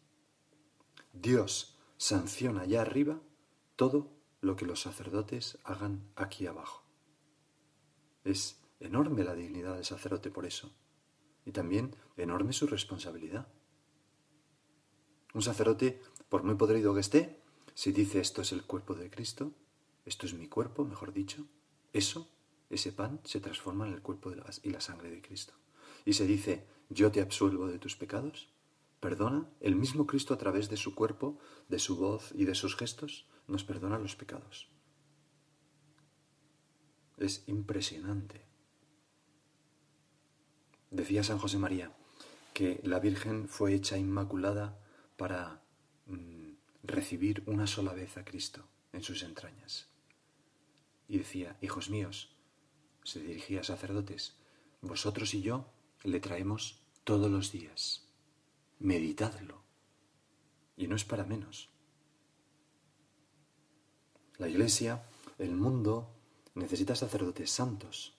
Dios 1.12 1.76
sanciona 1.96 2.62
allá 2.62 2.82
arriba 2.82 3.20
todo 3.74 4.12
lo 4.40 4.54
que 4.54 4.64
los 4.64 4.80
sacerdotes 4.80 5.58
hagan 5.64 6.08
aquí 6.14 6.46
abajo. 6.46 6.84
Es 8.22 8.60
enorme 8.78 9.24
la 9.24 9.34
dignidad 9.34 9.74
del 9.74 9.84
sacerdote 9.84 10.30
por 10.30 10.46
eso 10.46 10.70
y 11.44 11.50
también 11.50 11.96
enorme 12.16 12.52
su 12.52 12.68
responsabilidad. 12.68 13.48
Un 15.34 15.42
sacerdote, 15.42 16.00
por 16.28 16.44
muy 16.44 16.54
podrido 16.54 16.94
que 16.94 17.00
esté, 17.00 17.40
si 17.74 17.90
dice 17.90 18.20
esto 18.20 18.42
es 18.42 18.52
el 18.52 18.64
cuerpo 18.64 18.94
de 18.94 19.10
Cristo, 19.10 19.52
esto 20.08 20.26
es 20.26 20.32
mi 20.34 20.48
cuerpo, 20.48 20.84
mejor 20.84 21.12
dicho, 21.12 21.46
eso, 21.92 22.30
ese 22.70 22.92
pan, 22.92 23.20
se 23.24 23.40
transforma 23.40 23.86
en 23.86 23.92
el 23.92 24.02
cuerpo 24.02 24.32
y 24.62 24.70
la 24.70 24.80
sangre 24.80 25.10
de 25.10 25.20
Cristo. 25.20 25.52
Y 26.04 26.14
se 26.14 26.26
dice, 26.26 26.66
yo 26.88 27.12
te 27.12 27.20
absuelvo 27.20 27.66
de 27.66 27.78
tus 27.78 27.94
pecados, 27.94 28.48
perdona, 29.00 29.50
el 29.60 29.76
mismo 29.76 30.06
Cristo 30.06 30.32
a 30.32 30.38
través 30.38 30.70
de 30.70 30.78
su 30.78 30.94
cuerpo, 30.94 31.38
de 31.68 31.78
su 31.78 31.96
voz 31.96 32.32
y 32.34 32.46
de 32.46 32.54
sus 32.54 32.74
gestos, 32.74 33.26
nos 33.46 33.64
perdona 33.64 33.98
los 33.98 34.16
pecados. 34.16 34.70
Es 37.18 37.44
impresionante. 37.46 38.46
Decía 40.90 41.22
San 41.22 41.38
José 41.38 41.58
María 41.58 41.92
que 42.54 42.80
la 42.82 42.98
Virgen 42.98 43.46
fue 43.46 43.74
hecha 43.74 43.98
inmaculada 43.98 44.78
para 45.16 45.62
mm, 46.06 46.52
recibir 46.82 47.42
una 47.46 47.66
sola 47.66 47.92
vez 47.92 48.16
a 48.16 48.24
Cristo 48.24 48.66
en 48.92 49.02
sus 49.02 49.22
entrañas. 49.22 49.88
Y 51.08 51.18
decía, 51.18 51.56
hijos 51.60 51.90
míos, 51.90 52.30
se 53.02 53.20
dirigía 53.20 53.60
a 53.60 53.64
sacerdotes, 53.64 54.36
vosotros 54.82 55.34
y 55.34 55.42
yo 55.42 55.66
le 56.04 56.20
traemos 56.20 56.82
todos 57.04 57.30
los 57.30 57.50
días. 57.50 58.06
Meditadlo. 58.78 59.62
Y 60.76 60.86
no 60.86 60.94
es 60.94 61.04
para 61.04 61.24
menos. 61.24 61.70
La 64.36 64.48
Iglesia, 64.48 65.02
el 65.38 65.56
mundo, 65.56 66.14
necesita 66.54 66.94
sacerdotes 66.94 67.50
santos, 67.50 68.14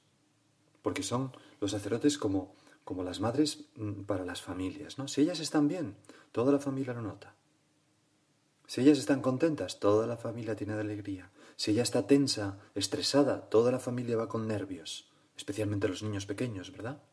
porque 0.82 1.04
son 1.04 1.32
los 1.62 1.72
sacerdotes 1.72 2.18
como 2.18 2.56
como 2.90 3.04
las 3.04 3.20
madres 3.20 3.66
mm, 3.76 4.02
para 4.08 4.26
las 4.26 4.42
familias, 4.42 4.98
¿no? 4.98 5.08
Si 5.08 5.22
ellas 5.22 5.40
están 5.40 5.68
bien, 5.68 5.96
toda 6.32 6.52
la 6.52 6.58
familia 6.58 6.92
lo 6.92 7.04
nota. 7.04 7.36
Si 8.66 8.82
ellas 8.82 8.98
están 8.98 9.22
contentas, 9.22 9.80
toda 9.80 10.08
la 10.08 10.18
familia 10.18 10.56
tiene 10.56 10.74
alegría. 10.74 11.30
Si 11.60 11.72
ella 11.72 11.84
está 11.84 12.08
tensa, 12.08 12.58
estresada, 12.74 13.50
toda 13.50 13.70
la 13.74 13.80
familia 13.80 14.16
va 14.16 14.30
con 14.30 14.48
nervios, 14.48 15.12
especialmente 15.36 15.90
los 15.90 16.04
niños 16.04 16.26
pequeños, 16.26 16.72
¿verdad? 16.72 17.04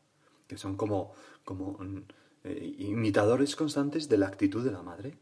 Que 0.47 0.57
son 0.57 0.77
como, 0.77 1.11
como 1.43 1.73
mm, 1.73 2.05
eh, 2.45 2.75
imitadores 2.79 3.57
constantes 3.57 4.07
de 4.07 4.17
la 4.17 4.27
actitud 4.27 4.63
de 4.63 4.71
la 4.71 4.83
madre. 4.83 5.17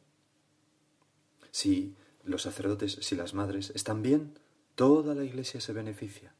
Si 1.49 1.95
los 2.23 2.43
sacerdotes, 2.43 2.99
si 3.01 3.15
las 3.15 3.33
madres 3.33 3.71
están 3.73 4.03
bien, 4.03 4.37
toda 4.75 5.15
la 5.15 5.23
iglesia 5.23 5.59
se 5.59 5.73
beneficia 5.73 6.35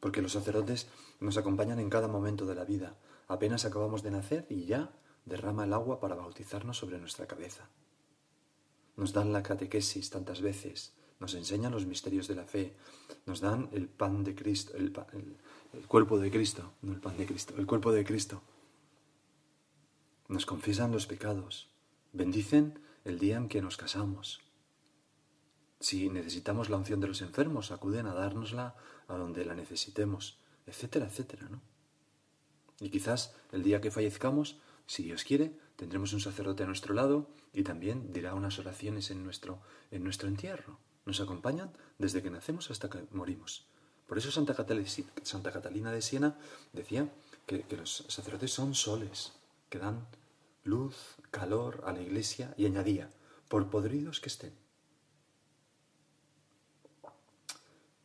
porque 0.00 0.22
los 0.22 0.32
sacerdotes 0.32 0.88
nos 1.20 1.36
acompañan 1.36 1.80
en 1.80 1.90
cada 1.90 2.08
momento 2.08 2.46
de 2.46 2.54
la 2.54 2.64
vida. 2.64 2.96
Apenas 3.26 3.64
acabamos 3.64 4.02
de 4.02 4.10
nacer 4.10 4.46
y 4.48 4.64
ya 4.64 4.92
derrama 5.24 5.64
el 5.64 5.72
agua 5.72 6.00
para 6.00 6.14
bautizarnos 6.14 6.78
sobre 6.78 6.98
nuestra 6.98 7.26
cabeza. 7.26 7.68
Nos 8.96 9.12
dan 9.12 9.32
la 9.32 9.42
catequesis 9.42 10.10
tantas 10.10 10.40
veces, 10.40 10.92
nos 11.20 11.34
enseñan 11.34 11.72
los 11.72 11.86
misterios 11.86 12.28
de 12.28 12.34
la 12.34 12.44
fe, 12.44 12.74
nos 13.26 13.40
dan 13.40 13.68
el 13.72 13.88
pan 13.88 14.24
de 14.24 14.34
Cristo, 14.34 14.72
el, 14.76 14.92
cuerpo 15.86 16.18
de 16.18 16.30
Cristo, 16.30 16.72
no 16.82 16.92
el 16.92 17.00
pan 17.00 17.16
de 17.16 17.26
Cristo, 17.26 17.54
el 17.58 17.66
cuerpo 17.66 17.92
de 17.92 18.04
Cristo. 18.04 18.42
Nos 20.28 20.46
confiesan 20.46 20.92
los 20.92 21.06
pecados, 21.06 21.68
bendicen 22.12 22.78
el 23.04 23.18
día 23.18 23.36
en 23.36 23.48
que 23.48 23.62
nos 23.62 23.76
casamos. 23.76 24.40
Si 25.80 26.10
necesitamos 26.10 26.70
la 26.70 26.76
unción 26.76 27.00
de 27.00 27.08
los 27.08 27.22
enfermos, 27.22 27.70
acuden 27.70 28.06
a 28.06 28.14
dárnosla 28.14 28.76
a 29.06 29.16
donde 29.16 29.44
la 29.44 29.54
necesitemos, 29.54 30.38
etcétera, 30.66 31.06
etcétera, 31.06 31.48
¿no? 31.48 31.60
Y 32.80 32.90
quizás 32.90 33.34
el 33.52 33.62
día 33.62 33.80
que 33.80 33.90
fallezcamos, 33.90 34.58
si 34.86 35.02
Dios 35.02 35.24
quiere, 35.24 35.52
tendremos 35.76 36.12
un 36.12 36.20
sacerdote 36.20 36.62
a 36.62 36.66
nuestro 36.66 36.94
lado 36.94 37.28
y 37.52 37.62
también 37.62 38.12
dirá 38.12 38.34
unas 38.34 38.58
oraciones 38.58 39.10
en 39.10 39.24
nuestro, 39.24 39.60
en 39.90 40.04
nuestro 40.04 40.28
entierro. 40.28 40.78
Nos 41.08 41.20
acompañan 41.20 41.72
desde 41.96 42.22
que 42.22 42.28
nacemos 42.28 42.70
hasta 42.70 42.90
que 42.90 43.00
morimos. 43.12 43.64
Por 44.06 44.18
eso 44.18 44.30
Santa 44.30 44.52
Catalina, 44.54 45.90
de 45.90 46.02
Siena 46.02 46.36
decía 46.74 47.10
que, 47.46 47.64
los 47.78 48.04
sacerdotes 48.08 48.52
son 48.52 48.74
soles, 48.74 49.32
que 49.70 49.78
dan 49.78 50.06
luz, 50.64 51.16
calor 51.30 51.82
a 51.86 51.94
la 51.94 52.02
iglesia 52.02 52.52
y 52.58 52.66
añadía, 52.66 53.10
por 53.48 53.70
podridos 53.70 54.20
que 54.20 54.28
estén. 54.28 54.52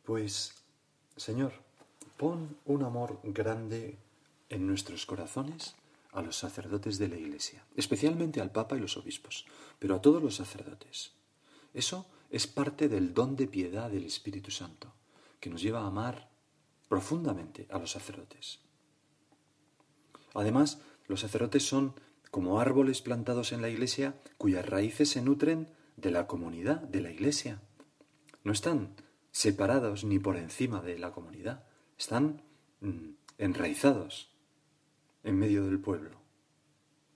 Pues, 0.04 0.54
Señor, 1.18 1.52
pon 2.16 2.56
un 2.64 2.84
amor 2.84 3.20
grande 3.22 3.98
en 4.48 4.66
nuestros 4.66 5.04
corazones 5.04 5.74
a 6.12 6.22
los 6.22 6.36
sacerdotes 6.36 6.96
de 6.96 7.08
la 7.08 7.16
Iglesia, 7.16 7.66
especialmente 7.76 8.40
al 8.40 8.50
Papa 8.50 8.76
y 8.78 8.80
los 8.80 8.96
obispos, 8.96 9.44
pero 9.78 9.94
a 9.94 10.00
todos 10.00 10.22
los 10.22 10.36
sacerdotes. 10.36 11.12
Eso 11.74 12.06
es 12.34 12.48
parte 12.48 12.88
del 12.88 13.14
don 13.14 13.36
de 13.36 13.46
piedad 13.46 13.88
del 13.88 14.04
Espíritu 14.06 14.50
Santo, 14.50 14.92
que 15.38 15.48
nos 15.48 15.62
lleva 15.62 15.82
a 15.82 15.86
amar 15.86 16.32
profundamente 16.88 17.68
a 17.70 17.78
los 17.78 17.92
sacerdotes. 17.92 18.58
Además, 20.34 20.80
los 21.06 21.20
sacerdotes 21.20 21.62
son 21.64 21.94
como 22.32 22.58
árboles 22.58 23.02
plantados 23.02 23.52
en 23.52 23.62
la 23.62 23.68
Iglesia 23.68 24.20
cuyas 24.36 24.66
raíces 24.66 25.10
se 25.10 25.22
nutren 25.22 25.68
de 25.96 26.10
la 26.10 26.26
comunidad 26.26 26.80
de 26.80 27.02
la 27.02 27.12
Iglesia. 27.12 27.62
No 28.42 28.50
están 28.50 28.96
separados 29.30 30.02
ni 30.02 30.18
por 30.18 30.36
encima 30.36 30.82
de 30.82 30.98
la 30.98 31.12
comunidad, 31.12 31.62
están 31.96 32.42
mm, 32.80 33.10
enraizados 33.38 34.34
en 35.22 35.38
medio 35.38 35.66
del 35.66 35.78
pueblo. 35.78 36.23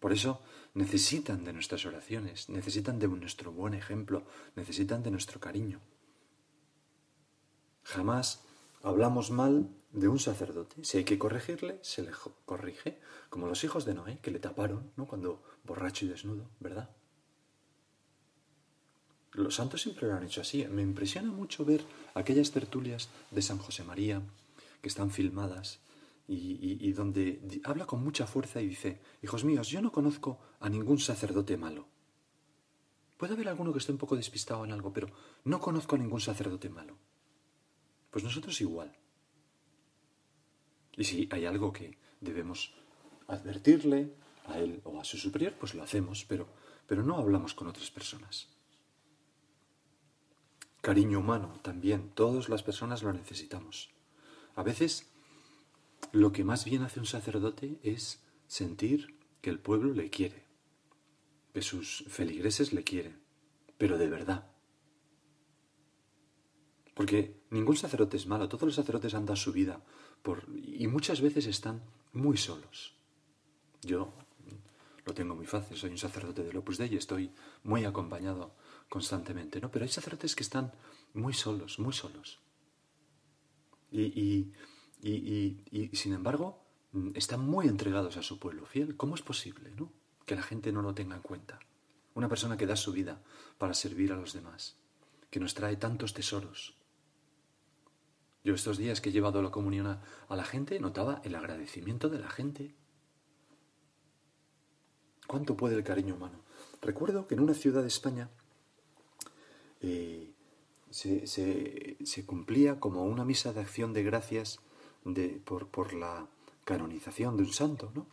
Por 0.00 0.12
eso 0.12 0.43
necesitan 0.75 1.45
de 1.45 1.52
nuestras 1.52 1.85
oraciones, 1.87 2.49
necesitan 2.49 2.99
de 2.99 3.09
nuestro 3.09 3.52
buen 3.52 3.75
ejemplo, 3.75 4.25
necesitan 4.55 5.02
de 5.02 5.11
nuestro 5.11 5.40
cariño. 5.40 5.81
Jamás 7.83 8.45
hablamos 8.83 9.31
mal 9.31 9.69
de 9.93 10.09
un 10.09 10.19
sacerdote. 10.19 10.85
Si 10.85 10.99
hay 10.99 11.05
que 11.05 11.19
corregirle, 11.19 11.78
se 11.83 12.02
le 12.02 12.11
corrige, 12.45 13.00
como 13.31 13.47
los 13.47 13.64
hijos 13.64 13.85
de 13.85 13.95
Noé, 13.95 14.19
que 14.21 14.31
le 14.31 14.38
taparon, 14.38 14.93
¿no? 14.97 15.07
Cuando 15.07 15.43
borracho 15.64 16.05
y 16.05 16.09
desnudo, 16.09 16.50
¿verdad? 16.61 16.90
Los 19.33 19.57
santos 19.57 19.83
siempre 19.83 20.09
lo 20.09 20.14
han 20.14 20.25
hecho 20.25 20.40
así. 20.40 20.67
Me 20.67 20.83
impresiona 20.83 21.31
mucho 21.31 21.64
ver 21.64 21.85
aquellas 22.14 22.50
tertulias 22.50 23.09
de 23.31 23.43
San 23.43 23.59
José 23.59 23.85
María 23.85 24.23
que 24.83 24.88
están 24.88 25.11
filmadas 25.11 25.81
y, 26.30 26.92
donde 26.92 27.40
habla 27.64 27.87
con 27.87 28.04
mucha 28.04 28.26
fuerza 28.26 28.61
y 28.61 28.68
dice, 28.68 29.00
hijos 29.23 29.44
míos, 29.44 29.68
yo 29.68 29.80
no 29.80 29.90
conozco 29.90 30.38
a 30.61 30.68
ningún 30.68 30.99
sacerdote 30.99 31.56
malo. 31.56 31.88
Puede 33.16 33.32
haber 33.32 33.49
alguno 33.49 33.73
que 33.73 33.78
esté 33.78 33.92
un 33.92 33.99
poco 33.99 34.14
despistado 34.14 34.64
en 34.64 34.73
algo, 34.73 34.92
pero 34.92 35.08
no 35.44 35.58
conozco 35.58 35.97
a 35.97 35.99
ningún 35.99 36.20
sacerdote 36.20 36.68
malo. 36.68 36.97
Pues 38.11 38.23
nosotros 38.25 38.61
igual. 38.61 38.94
Y 40.97 41.04
si 41.04 41.28
hay 41.32 41.47
algo 41.47 41.73
que 41.73 41.97
debemos 42.20 42.75
advertirle 43.26 44.12
a 44.47 44.58
él 44.58 44.82
o 44.85 45.00
a 45.00 45.04
su 45.04 45.16
superior, 45.16 45.54
pues 45.58 45.75
lo 45.75 45.82
hacemos, 45.82 46.26
pero, 46.26 46.47
pero 46.87 47.02
no 47.02 47.16
hablamos 47.16 47.54
con 47.54 47.68
otras 47.68 47.90
personas. 47.90 48.49
Cariño 50.82 51.20
humano 51.20 51.58
también, 51.62 52.11
todas 52.11 52.49
las 52.49 52.62
personas 52.62 53.02
lo 53.02 53.12
necesitamos. 53.12 53.90
A 54.54 54.62
veces 54.62 55.11
lo 56.12 56.33
que 56.33 56.45
más 56.45 56.65
bien 56.65 56.83
hace 56.83 57.00
un 57.00 57.07
sacerdote 57.07 57.79
es 57.83 58.23
sentir 58.47 59.19
que 59.41 59.50
el 59.50 59.61
pueblo 59.61 59.93
le 59.93 60.11
quiere, 60.11 60.45
que 61.53 61.62
sus 61.62 62.05
feligreses 62.09 62.73
le 62.73 62.85
quieren, 62.85 63.21
pero 63.77 63.99
de 63.99 64.09
verdad. 64.09 64.50
Porque 66.95 67.41
ningún 67.50 67.77
sacerdote 67.77 68.17
es 68.17 68.27
malo, 68.27 68.49
todos 68.49 68.64
los 68.64 68.75
sacerdotes 68.75 69.14
han 69.14 69.27
dado 69.27 69.37
su 69.37 69.53
vida 69.53 69.85
y 70.57 70.87
muchas 70.88 71.21
veces 71.21 71.47
están 71.47 71.83
muy 72.12 72.37
solos. 72.37 72.97
Yo 73.83 74.12
lo 75.05 75.14
tengo 75.14 75.35
muy 75.35 75.47
fácil, 75.47 75.77
soy 75.77 75.90
un 75.90 75.99
sacerdote 75.99 76.42
de 76.42 76.59
Opus 76.59 76.79
Dei 76.79 76.92
y 76.92 76.97
estoy 76.97 77.31
muy 77.62 77.85
acompañado 77.85 78.55
constantemente, 78.88 79.61
¿no? 79.61 79.71
Pero 79.71 79.85
hay 79.85 79.90
sacerdotes 79.90 80.35
que 80.35 80.42
están 80.42 80.73
muy 81.14 81.33
solos, 81.33 81.79
muy 81.79 81.92
solos. 81.92 82.40
y, 83.90 84.03
y, 84.03 84.53
sin 85.00 86.12
embargo 86.12 86.62
mm, 86.92 87.11
están 87.14 87.40
muy 87.40 87.66
entregados 87.66 88.16
a 88.16 88.22
su 88.22 88.38
pueblo 88.38 88.66
fiel. 88.66 88.96
¿Cómo 88.96 89.14
es 89.14 89.22
posible 89.22 89.70
¿no? 89.76 89.92
que 90.26 90.37
la 90.37 90.42
gente 90.42 90.72
no 90.72 90.82
lo 90.82 90.94
tenga 90.94 91.16
en 91.16 91.22
cuenta? 91.22 91.58
Una 92.14 92.28
persona 92.28 92.56
que 92.56 92.66
da 92.66 92.76
su 92.76 92.92
vida 92.92 93.22
para 93.58 93.74
servir 93.74 94.12
a 94.12 94.16
los 94.16 94.32
demás, 94.32 94.76
que 95.30 95.40
nos 95.40 95.54
trae 95.54 95.76
tantos 95.76 96.14
tesoros. 96.14 96.78
Yo 98.44 98.54
estos 98.54 98.78
días 98.78 99.00
que 99.00 99.11
he 99.11 99.12
llevado 99.12 99.42
la 99.42 99.50
comunión 99.50 99.87
a, 99.87 100.02
la 100.34 100.44
gente 100.44 100.80
notaba 100.80 101.20
el 101.24 101.34
agradecimiento 101.34 102.08
de 102.08 102.18
la 102.18 102.30
gente. 102.30 102.74
¿Cuánto 105.26 105.56
puede 105.56 105.76
el 105.76 105.84
cariño 105.84 106.14
humano? 106.14 106.40
Recuerdo 106.80 107.26
que 107.26 107.34
en 107.34 107.40
una 107.40 107.54
ciudad 107.54 107.82
de 107.82 107.88
España 107.88 108.30
eh, 109.80 110.32
se, 110.90 112.26
cumplía 112.26 112.80
como 112.80 113.04
una 113.04 113.24
misa 113.24 113.52
de 113.52 113.61
acción 113.61 113.92
de 113.92 114.02
gracias 114.02 114.61
por, 115.44 115.94
la 115.94 116.27
canonización 116.64 117.37
de 117.37 117.42
un 117.42 117.53
santo, 117.53 117.90
¿no? 117.94 118.07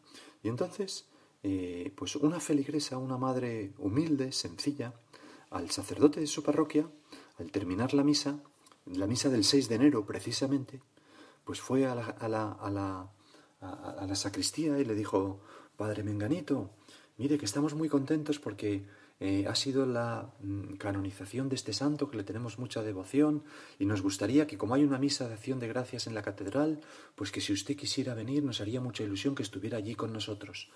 Y 0.44 0.48
entonces, 0.48 1.06
eh, 1.44 1.92
pues 1.96 2.16
una 2.16 2.40
feligresa, 2.40 2.98
una 2.98 3.18
madre 3.18 3.74
humilde, 3.80 4.32
sencilla, 4.32 4.94
al 5.50 5.72
sacerdote 5.72 6.20
de 6.20 6.28
su 6.28 6.44
parroquia, 6.44 6.88
al 7.40 7.52
terminar 7.52 7.94
la 7.94 8.04
misa, 8.04 8.40
la 8.86 9.08
misa 9.08 9.30
del 9.30 9.44
6 9.44 9.70
de 9.70 9.76
enero 9.76 10.06
precisamente, 10.06 10.82
pues 11.44 11.60
fue 11.62 11.86
a 11.86 11.96
la, 11.96 12.06
a 12.06 12.28
la, 12.28 13.10
a 13.62 14.06
la 14.08 14.16
sacristía 14.16 14.80
y 14.80 14.86
le 14.86 14.96
dijo, 14.96 15.40
Padre 15.78 16.04
Menganito, 16.04 16.72
mire 17.18 17.38
que 17.38 17.46
estamos 17.46 17.74
muy 17.74 17.90
contentos 17.90 18.40
porque 18.40 18.86
eh, 19.20 19.46
ha 19.48 19.56
sido 19.56 19.86
la 19.86 20.34
mm, 20.42 20.76
canonización 20.76 21.48
de 21.48 21.56
este 21.56 21.72
santo 21.72 22.10
que 22.10 22.18
le 22.18 22.24
tenemos 22.24 22.60
mucha 22.60 22.84
devoción 22.84 23.44
y 23.80 23.86
nos 23.86 24.02
gustaría 24.02 24.46
que 24.46 24.58
como 24.58 24.76
hay 24.76 24.84
una 24.84 24.98
misa 24.98 25.28
de 25.28 25.36
acción 25.36 25.60
de 25.60 25.70
gracias 25.70 26.08
en 26.08 26.16
la 26.16 26.22
catedral, 26.22 26.82
pues 27.16 27.32
que 27.32 27.40
si 27.40 27.54
usted 27.54 27.78
quisiera 27.78 28.14
venir 28.14 28.44
nos 28.44 28.60
haría 28.60 28.82
mucha 28.82 29.04
ilusión 29.04 29.34
que 29.34 29.44
estuviera 29.44 29.78
allí 29.78 29.96
con 29.96 30.12
nosotros, 30.12 30.70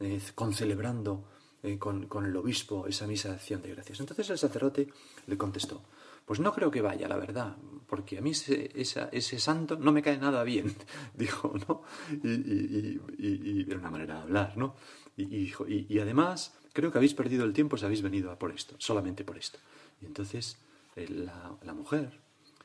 eh, 0.00 0.20
concelebrando 0.34 1.24
eh, 1.62 1.78
con, 1.78 2.06
con 2.06 2.24
el 2.24 2.34
obispo 2.34 2.86
esa 2.86 3.06
misa 3.06 3.28
de 3.28 3.34
acción 3.34 3.60
de 3.60 3.74
gracias. 3.74 4.00
Entonces 4.00 4.30
el 4.30 4.38
sacerdote 4.38 4.88
le 5.26 5.36
contestó, 5.36 5.82
pues 6.24 6.40
no 6.40 6.52
creo 6.52 6.70
que 6.70 6.80
vaya, 6.80 7.08
la 7.08 7.16
verdad, 7.16 7.56
porque 7.86 8.18
a 8.18 8.20
mí 8.22 8.30
ese, 8.30 8.70
ese 8.74 9.38
santo 9.38 9.76
no 9.76 9.92
me 9.92 10.02
cae 10.02 10.16
nada 10.18 10.44
bien, 10.44 10.74
dijo, 11.14 11.52
¿no? 11.68 11.82
Y, 12.22 12.30
y, 12.30 13.00
y, 13.18 13.66
y, 13.68 13.74
una 13.74 13.90
manera 13.90 14.14
de 14.14 14.20
hablar, 14.22 14.56
¿no? 14.56 14.76
Y, 15.16 15.98
además 15.98 16.54
creo 16.72 16.90
que 16.90 16.98
habéis 16.98 17.14
perdido 17.14 17.44
el 17.44 17.52
tiempo 17.52 17.76
si 17.76 17.84
habéis 17.84 18.02
venido 18.02 18.30
a 18.30 18.38
por 18.38 18.50
esto, 18.52 18.76
solamente 18.78 19.24
por 19.24 19.36
esto. 19.36 19.58
Y 20.00 20.06
entonces 20.06 20.56
eh, 20.96 21.08
la, 21.08 21.74
mujer 21.74 22.20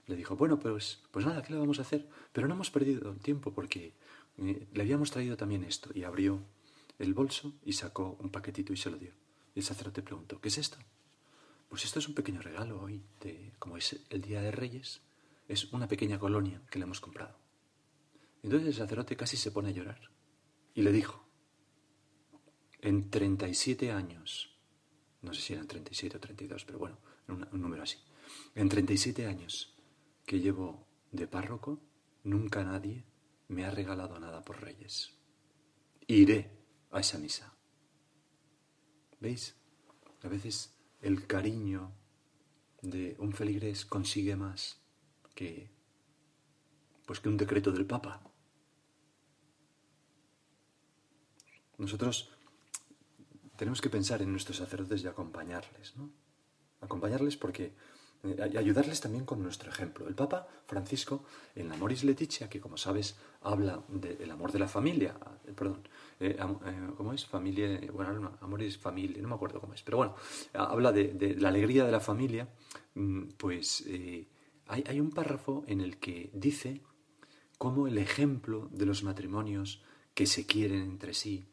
le 0.06 0.16
dijo, 0.16 0.36
bueno, 0.36 0.60
pues, 0.60 1.02
pues 1.12 1.26
nada, 1.26 1.42
¿qué 1.42 1.54
le 1.54 1.60
vamos 1.60 1.80
a 1.80 1.82
hacer? 1.82 2.08
Pero 2.32 2.48
no 2.48 2.54
hemos 2.54 2.72
perdido 2.72 3.12
el 3.12 3.20
tiempo 3.20 3.54
porque 3.54 3.94
eh, 4.38 4.68
le 4.74 4.82
habíamos 4.82 5.12
traído 5.12 5.36
también 5.36 5.64
esto. 5.64 5.90
Y 5.94 6.04
abrió 6.04 6.42
el 7.00 7.14
bolso 7.14 7.54
y 7.66 7.74
sacó 7.74 8.18
un 8.20 8.30
paquetito 8.30 8.74
y 8.74 8.78
se 8.78 8.90
lo 8.90 8.98
dio. 8.98 9.12
El 9.56 9.64
sacerdote 9.64 10.02
preguntó, 10.02 10.40
¿qué 10.40 10.48
es 10.48 10.58
esto? 10.58 10.78
Pues 11.70 11.84
esto 11.84 12.00
es 12.00 12.08
un 12.08 12.16
pequeño 12.16 12.42
regalo 12.42 12.82
hoy, 12.82 13.04
de, 13.22 13.54
como 13.60 13.78
es 13.78 14.00
el 14.10 14.22
Día 14.22 14.42
de 14.42 14.52
Reyes, 14.52 15.02
es 15.48 15.72
una 15.74 15.88
pequeña 15.88 16.18
colonia 16.18 16.62
que 16.70 16.80
le 16.80 16.86
hemos 16.86 17.02
comprado. 17.02 17.38
Entonces 18.44 18.68
el 18.70 18.74
sacerdote 18.76 19.18
casi 19.18 19.36
se 19.36 19.52
pone 19.52 19.70
a 19.70 19.72
llorar 19.72 20.10
y 20.74 20.82
le 20.82 20.92
dijo, 20.92 21.27
en 22.82 23.10
37 23.10 23.92
años, 23.92 24.56
no 25.22 25.34
sé 25.34 25.42
si 25.42 25.54
eran 25.54 25.68
37 25.68 26.18
o 26.18 26.20
32, 26.20 26.66
pero 26.66 26.80
bueno, 26.80 26.98
un, 27.28 27.48
número 27.62 27.84
así, 27.84 27.98
en 28.56 28.70
37 28.70 29.26
años 29.26 29.76
que 30.26 30.40
llevo 30.40 30.88
de 31.12 31.28
párroco, 31.28 31.82
nunca 32.24 32.64
nadie 32.64 33.04
me 33.48 33.66
ha 33.66 33.72
regalado 33.72 34.20
nada 34.20 34.44
por 34.44 34.62
reyes. 34.62 35.14
Iré 36.08 36.52
a 36.92 37.00
esa 37.00 37.18
misa. 37.18 37.54
¿Veis? 39.20 39.56
A 40.24 40.28
veces 40.28 40.78
el 41.02 41.26
cariño 41.26 41.92
de 42.82 43.16
un 43.20 43.34
feligrés 43.34 43.86
consigue 43.86 44.36
más 44.36 44.82
que 45.34 45.70
pues 47.06 47.22
que 47.22 47.30
un 47.30 47.38
decreto 47.38 47.72
del 47.72 47.86
Papa. 47.86 48.22
Nosotros 51.78 52.37
tenemos 53.58 53.82
que 53.82 53.90
pensar 53.90 54.22
en 54.22 54.32
nuestros 54.32 54.58
sacerdotes 54.58 55.04
y 55.04 55.08
acompañarles, 55.08 55.98
¿no? 55.98 56.10
Acompañarles 56.80 57.36
porque 57.38 57.74
eh, 58.24 58.58
ayudarles 58.58 59.00
también 59.00 59.26
con 59.26 59.44
nuestro 59.44 59.70
ejemplo. 59.70 60.08
El 60.08 60.16
Papa 60.16 60.48
Francisco, 60.66 61.24
en 61.56 61.70
la 61.70 61.78
Moris 61.78 62.04
Leticia, 62.04 62.50
que 62.50 62.60
como 62.60 62.78
sabes 62.78 63.16
habla 63.42 63.84
del 63.88 64.30
amor 64.32 64.52
de 64.52 64.60
la 64.60 64.68
familia, 64.68 65.16
eh, 65.46 65.54
perdón, 65.54 65.88
eh, 66.20 66.38
¿cómo 66.98 67.14
es? 67.14 67.26
Familia, 67.26 67.80
bueno, 67.94 68.38
amor 68.42 68.64
es 68.64 68.78
familia, 68.78 69.22
no 69.22 69.28
me 69.28 69.36
acuerdo 69.36 69.62
cómo 69.62 69.74
es, 69.74 69.84
pero 69.84 69.98
bueno, 69.98 70.16
habla 70.54 70.92
de, 70.92 71.36
la 71.38 71.50
alegría 71.50 71.86
de 71.86 71.92
la 71.92 72.00
familia, 72.00 72.48
mm, 72.96 73.30
pues 73.38 73.86
hay 74.68 75.00
un 75.00 75.12
párrafo 75.12 75.64
en 75.68 75.82
el 75.82 75.98
que 75.98 76.30
dice 76.34 76.82
cómo 77.58 77.88
el 77.88 77.98
ejemplo 77.98 78.68
de 78.72 78.86
los 78.86 79.04
matrimonios 79.04 79.82
que 80.14 80.26
se 80.26 80.46
quieren 80.46 80.82
entre 80.82 81.14
sí, 81.14 81.46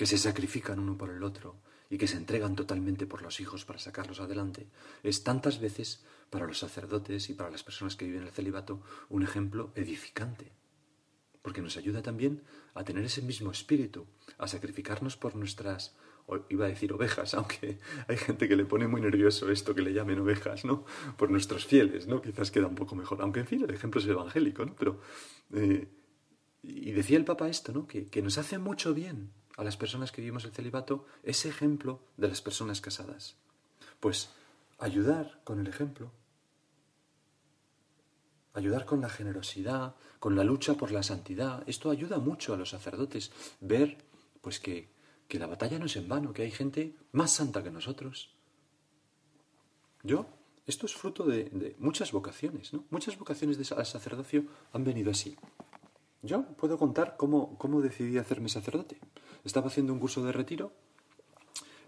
que 0.00 0.06
se 0.06 0.16
sacrifican 0.16 0.78
uno 0.78 0.96
por 0.96 1.10
el 1.10 1.22
otro, 1.22 1.60
y 1.90 1.98
que 1.98 2.06
se 2.06 2.16
entregan 2.16 2.56
totalmente 2.56 3.06
por 3.06 3.20
los 3.20 3.38
hijos 3.38 3.66
para 3.66 3.78
sacarlos 3.78 4.18
adelante, 4.18 4.66
es 5.02 5.24
tantas 5.24 5.60
veces 5.60 6.02
para 6.30 6.46
los 6.46 6.58
sacerdotes 6.58 7.28
y 7.28 7.34
para 7.34 7.50
las 7.50 7.62
personas 7.62 7.96
que 7.96 8.06
viven 8.06 8.22
el 8.22 8.30
celibato 8.30 8.80
un 9.10 9.24
ejemplo 9.24 9.72
edificante, 9.74 10.52
porque 11.42 11.60
nos 11.60 11.76
ayuda 11.76 12.00
también 12.00 12.42
a 12.72 12.82
tener 12.82 13.04
ese 13.04 13.20
mismo 13.20 13.50
espíritu, 13.50 14.06
a 14.38 14.48
sacrificarnos 14.48 15.18
por 15.18 15.36
nuestras, 15.36 15.94
iba 16.48 16.64
a 16.64 16.68
decir 16.68 16.94
ovejas, 16.94 17.34
aunque 17.34 17.78
hay 18.08 18.16
gente 18.16 18.48
que 18.48 18.56
le 18.56 18.64
pone 18.64 18.88
muy 18.88 19.02
nervioso 19.02 19.50
esto 19.50 19.74
que 19.74 19.82
le 19.82 19.92
llamen 19.92 20.20
ovejas, 20.20 20.64
¿no? 20.64 20.86
Por 21.18 21.30
nuestros 21.30 21.66
fieles, 21.66 22.06
¿no? 22.06 22.22
Quizás 22.22 22.50
queda 22.50 22.68
un 22.68 22.74
poco 22.74 22.94
mejor, 22.94 23.20
aunque 23.20 23.40
en 23.40 23.46
fin, 23.46 23.64
el 23.64 23.74
ejemplo 23.74 24.00
es 24.00 24.06
evangélico, 24.06 24.64
¿no? 24.64 24.74
Pero, 24.76 24.98
eh, 25.52 25.88
y 26.62 26.90
decía 26.92 27.18
el 27.18 27.26
Papa 27.26 27.50
esto, 27.50 27.74
¿no? 27.74 27.86
Que, 27.86 28.06
que 28.06 28.22
nos 28.22 28.38
hace 28.38 28.56
mucho 28.56 28.94
bien 28.94 29.38
a 29.60 29.64
las 29.64 29.76
personas 29.76 30.10
que 30.10 30.22
vivimos 30.22 30.46
el 30.46 30.52
celibato 30.52 31.04
ese 31.22 31.50
ejemplo 31.50 32.00
de 32.16 32.28
las 32.28 32.40
personas 32.40 32.80
casadas. 32.80 33.36
Pues 34.00 34.30
ayudar 34.78 35.42
con 35.44 35.60
el 35.60 35.66
ejemplo, 35.66 36.10
ayudar 38.54 38.86
con 38.86 39.02
la 39.02 39.10
generosidad, 39.10 39.96
con 40.18 40.34
la 40.34 40.44
lucha 40.44 40.74
por 40.74 40.92
la 40.92 41.02
santidad, 41.02 41.62
esto 41.66 41.90
ayuda 41.90 42.16
mucho 42.16 42.54
a 42.54 42.56
los 42.56 42.70
sacerdotes, 42.70 43.32
ver 43.60 43.98
pues 44.40 44.60
que, 44.60 44.88
que 45.28 45.38
la 45.38 45.46
batalla 45.46 45.78
no 45.78 45.84
es 45.84 45.96
en 45.96 46.08
vano, 46.08 46.32
que 46.32 46.42
hay 46.42 46.50
gente 46.50 46.96
más 47.12 47.30
santa 47.30 47.62
que 47.62 47.70
nosotros. 47.70 48.34
Yo, 50.02 50.26
esto 50.66 50.86
es 50.86 50.94
fruto 50.94 51.24
de, 51.26 51.76
muchas 51.78 52.12
vocaciones, 52.12 52.72
¿no? 52.72 52.86
Muchas 52.88 53.18
vocaciones 53.18 53.70
al 53.72 53.84
sacerdocio 53.84 54.44
han 54.72 54.84
venido 54.84 55.10
así. 55.10 55.36
Yo 56.22 56.44
puedo 56.56 56.78
contar 56.78 57.16
cómo, 57.18 57.58
cómo 57.58 57.82
decidí 57.82 58.16
hacerme 58.16 58.48
sacerdote. 58.48 58.98
Estaba 59.44 59.68
haciendo 59.68 59.92
un 59.92 60.00
curso 60.00 60.24
de 60.24 60.32
retiro 60.32 60.72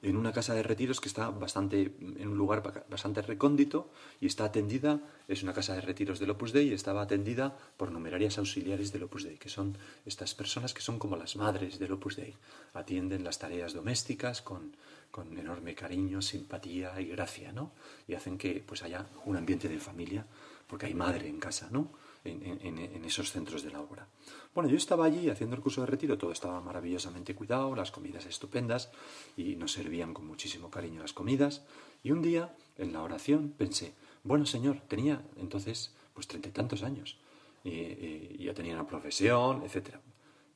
en 0.03 0.17
una 0.17 0.33
casa 0.33 0.55
de 0.55 0.65
retiros 0.65 1.01
que 1.01 1.09
está 1.09 1.31
bastante 1.31 1.95
en 2.01 2.29
un 2.29 2.37
lugar 2.37 2.85
bastante 2.91 3.23
recóndito 3.23 3.91
y 4.21 4.27
está 4.27 4.45
atendida, 4.45 5.01
es 5.29 5.45
una 5.45 5.53
casa 5.53 5.75
de 5.75 5.81
retiros 5.81 6.19
del 6.19 6.31
Opus 6.31 6.53
Dei 6.53 6.69
y 6.69 6.73
estaba 6.75 7.03
atendida 7.03 7.57
por 7.77 7.93
numerarias 7.93 8.37
auxiliares 8.39 8.93
del 8.93 9.05
Opus 9.05 9.23
Dei, 9.23 9.39
que 9.39 9.49
son 9.49 9.79
estas 10.05 10.35
personas 10.35 10.75
que 10.75 10.83
son 10.83 10.99
como 10.99 11.17
las 11.17 11.37
madres 11.37 11.79
del 11.79 11.93
Opus 11.93 12.17
Dei. 12.17 12.35
Atienden 12.75 13.23
las 13.23 13.39
tareas 13.39 13.75
domésticas 13.75 14.43
con, 14.43 14.75
con 15.13 15.39
enorme 15.39 15.77
cariño, 15.77 16.21
simpatía 16.21 17.01
y 17.01 17.07
gracia, 17.07 17.53
¿no? 17.53 17.71
Y 18.09 18.15
hacen 18.15 18.37
que 18.37 18.63
pues 18.67 18.83
haya 18.83 19.07
un 19.25 19.37
ambiente 19.37 19.69
de 19.69 19.79
familia, 19.79 20.27
porque 20.67 20.87
hay 20.87 20.95
madre 20.95 21.29
en 21.29 21.39
casa, 21.39 21.69
¿no? 21.71 21.93
En, 22.25 23.05
esos 23.05 23.33
centros 23.33 23.63
de 23.63 23.71
la 23.71 23.81
obra. 23.81 24.07
Bueno, 24.55 24.71
yo 24.71 24.77
estaba 24.77 25.05
allí 25.05 25.29
haciendo 25.29 25.57
el 25.57 25.63
curso 25.63 25.81
de 25.81 25.87
retiro, 25.87 26.19
todo 26.19 26.33
estaba 26.33 26.61
maravillosamente 26.61 27.35
cuidado, 27.35 27.75
las 27.75 27.91
comidas 27.91 28.27
estupendas 28.27 28.91
y 29.37 29.57
nos 29.57 29.73
servían 29.73 30.15
con 30.15 30.27
muchísimo 30.27 30.71
cariño 30.71 31.03
las 31.03 31.13
comidas. 31.13 31.65
Y 32.03 32.11
un 32.11 32.23
día, 32.23 32.55
en 32.79 32.93
la 32.93 33.03
oración, 33.03 33.55
pensé, 33.57 33.95
bueno, 34.25 34.47
Señor, 34.47 34.81
tenía 34.89 35.23
entonces 35.37 35.95
pues 36.15 36.27
treinta 36.27 36.49
y 36.49 36.53
tantos 36.53 36.83
años, 36.83 37.19
y, 37.65 38.45
ya 38.45 38.55
tenía 38.55 38.75
una 38.75 38.87
profesión, 38.87 39.63
etc. 39.63 39.97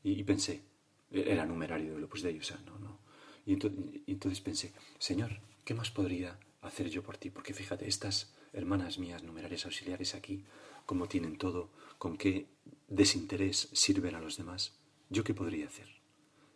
Y, 0.02 0.22
pensé, 0.24 0.62
era 1.10 1.46
numerario 1.46 1.96
de 1.96 2.04
Opus 2.04 2.22
Dei, 2.22 2.38
o 2.38 2.42
sea, 2.42 2.58
no, 2.66 2.78
no. 2.78 2.98
Y 3.46 3.52
entonces, 3.54 3.80
y 4.06 4.12
entonces 4.12 4.40
pensé, 4.40 4.72
Señor, 4.98 5.40
¿qué 5.64 5.74
más 5.74 5.90
podría 5.90 6.38
hacer 6.62 6.88
yo 6.90 7.02
por 7.02 7.16
ti? 7.16 7.30
Porque 7.30 7.54
fíjate, 7.54 7.88
estas 7.88 8.34
hermanas 8.52 8.98
mías, 8.98 9.22
numerarias 9.22 9.66
auxiliares 9.66 10.14
aquí, 10.14 10.44
cómo 10.86 11.08
tienen 11.08 11.36
todo, 11.36 11.70
con 11.98 12.16
qué 12.16 12.48
desinterés 12.88 13.68
sirven 13.72 14.14
a 14.14 14.20
los 14.20 14.36
demás. 14.36 14.78
¿Yo 15.10 15.24
qué 15.24 15.34
podría 15.34 15.66
hacer? 15.66 15.88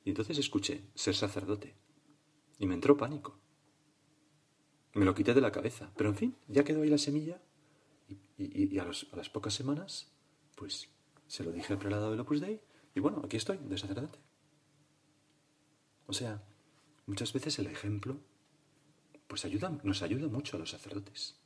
Y 0.05 0.11
entonces 0.11 0.39
escuché 0.39 0.83
ser 0.95 1.15
sacerdote. 1.15 1.75
Y 2.59 2.67
me 2.67 2.75
entró 2.75 2.97
pánico. 2.97 3.39
Me 4.95 5.05
lo 5.05 5.15
quité 5.15 5.35
de 5.35 5.41
la 5.41 5.53
cabeza. 5.53 5.91
Pero 5.97 6.11
en 6.11 6.17
fin, 6.17 6.37
ya 6.49 6.65
quedó 6.65 6.83
ahí 6.83 6.91
la 6.91 6.99
semilla. 6.99 7.41
Y, 8.39 8.79
a, 8.79 8.85
las 8.85 9.29
pocas 9.29 9.55
semanas, 9.55 10.11
pues 10.57 10.89
se 11.27 11.45
lo 11.45 11.53
dije 11.53 11.73
al 11.73 11.79
prelado 11.79 12.11
del 12.11 12.21
Opus 12.21 12.41
Dei. 12.41 12.61
Y 12.95 13.01
bueno, 13.01 13.21
aquí 13.25 13.37
estoy, 13.37 13.59
de 13.59 13.79
sacerdote. 13.79 14.19
O 16.07 16.13
sea, 16.13 16.43
muchas 17.07 17.33
veces 17.33 17.59
el 17.59 17.67
ejemplo, 17.67 18.19
pues 19.29 19.45
nos 19.85 20.03
ayuda 20.03 20.29
mucho 20.29 20.57
a 20.57 20.61
los 20.61 20.71
sacerdotes. 20.71 21.40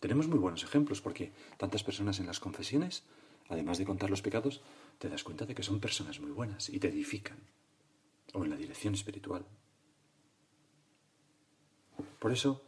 Tenemos 0.00 0.28
muy 0.28 0.38
buenos 0.38 0.64
ejemplos 0.64 1.00
porque 1.00 1.32
tantas 1.58 1.84
personas 1.84 2.18
en 2.18 2.26
las 2.26 2.40
confesiones, 2.40 3.04
además 3.48 3.78
de 3.78 3.84
contar 3.84 4.10
los 4.10 4.22
pecados, 4.22 4.62
te 4.98 5.08
das 5.08 5.22
cuenta 5.22 5.44
de 5.44 5.54
que 5.54 5.62
son 5.62 5.78
personas 5.78 6.20
muy 6.20 6.30
buenas 6.30 6.70
y 6.70 6.80
te 6.80 6.88
edifican. 6.88 7.38
O 8.32 8.44
en 8.44 8.50
la 8.50 8.56
dirección 8.56 8.94
espiritual. 8.94 9.44
Por 12.18 12.32
eso 12.32 12.62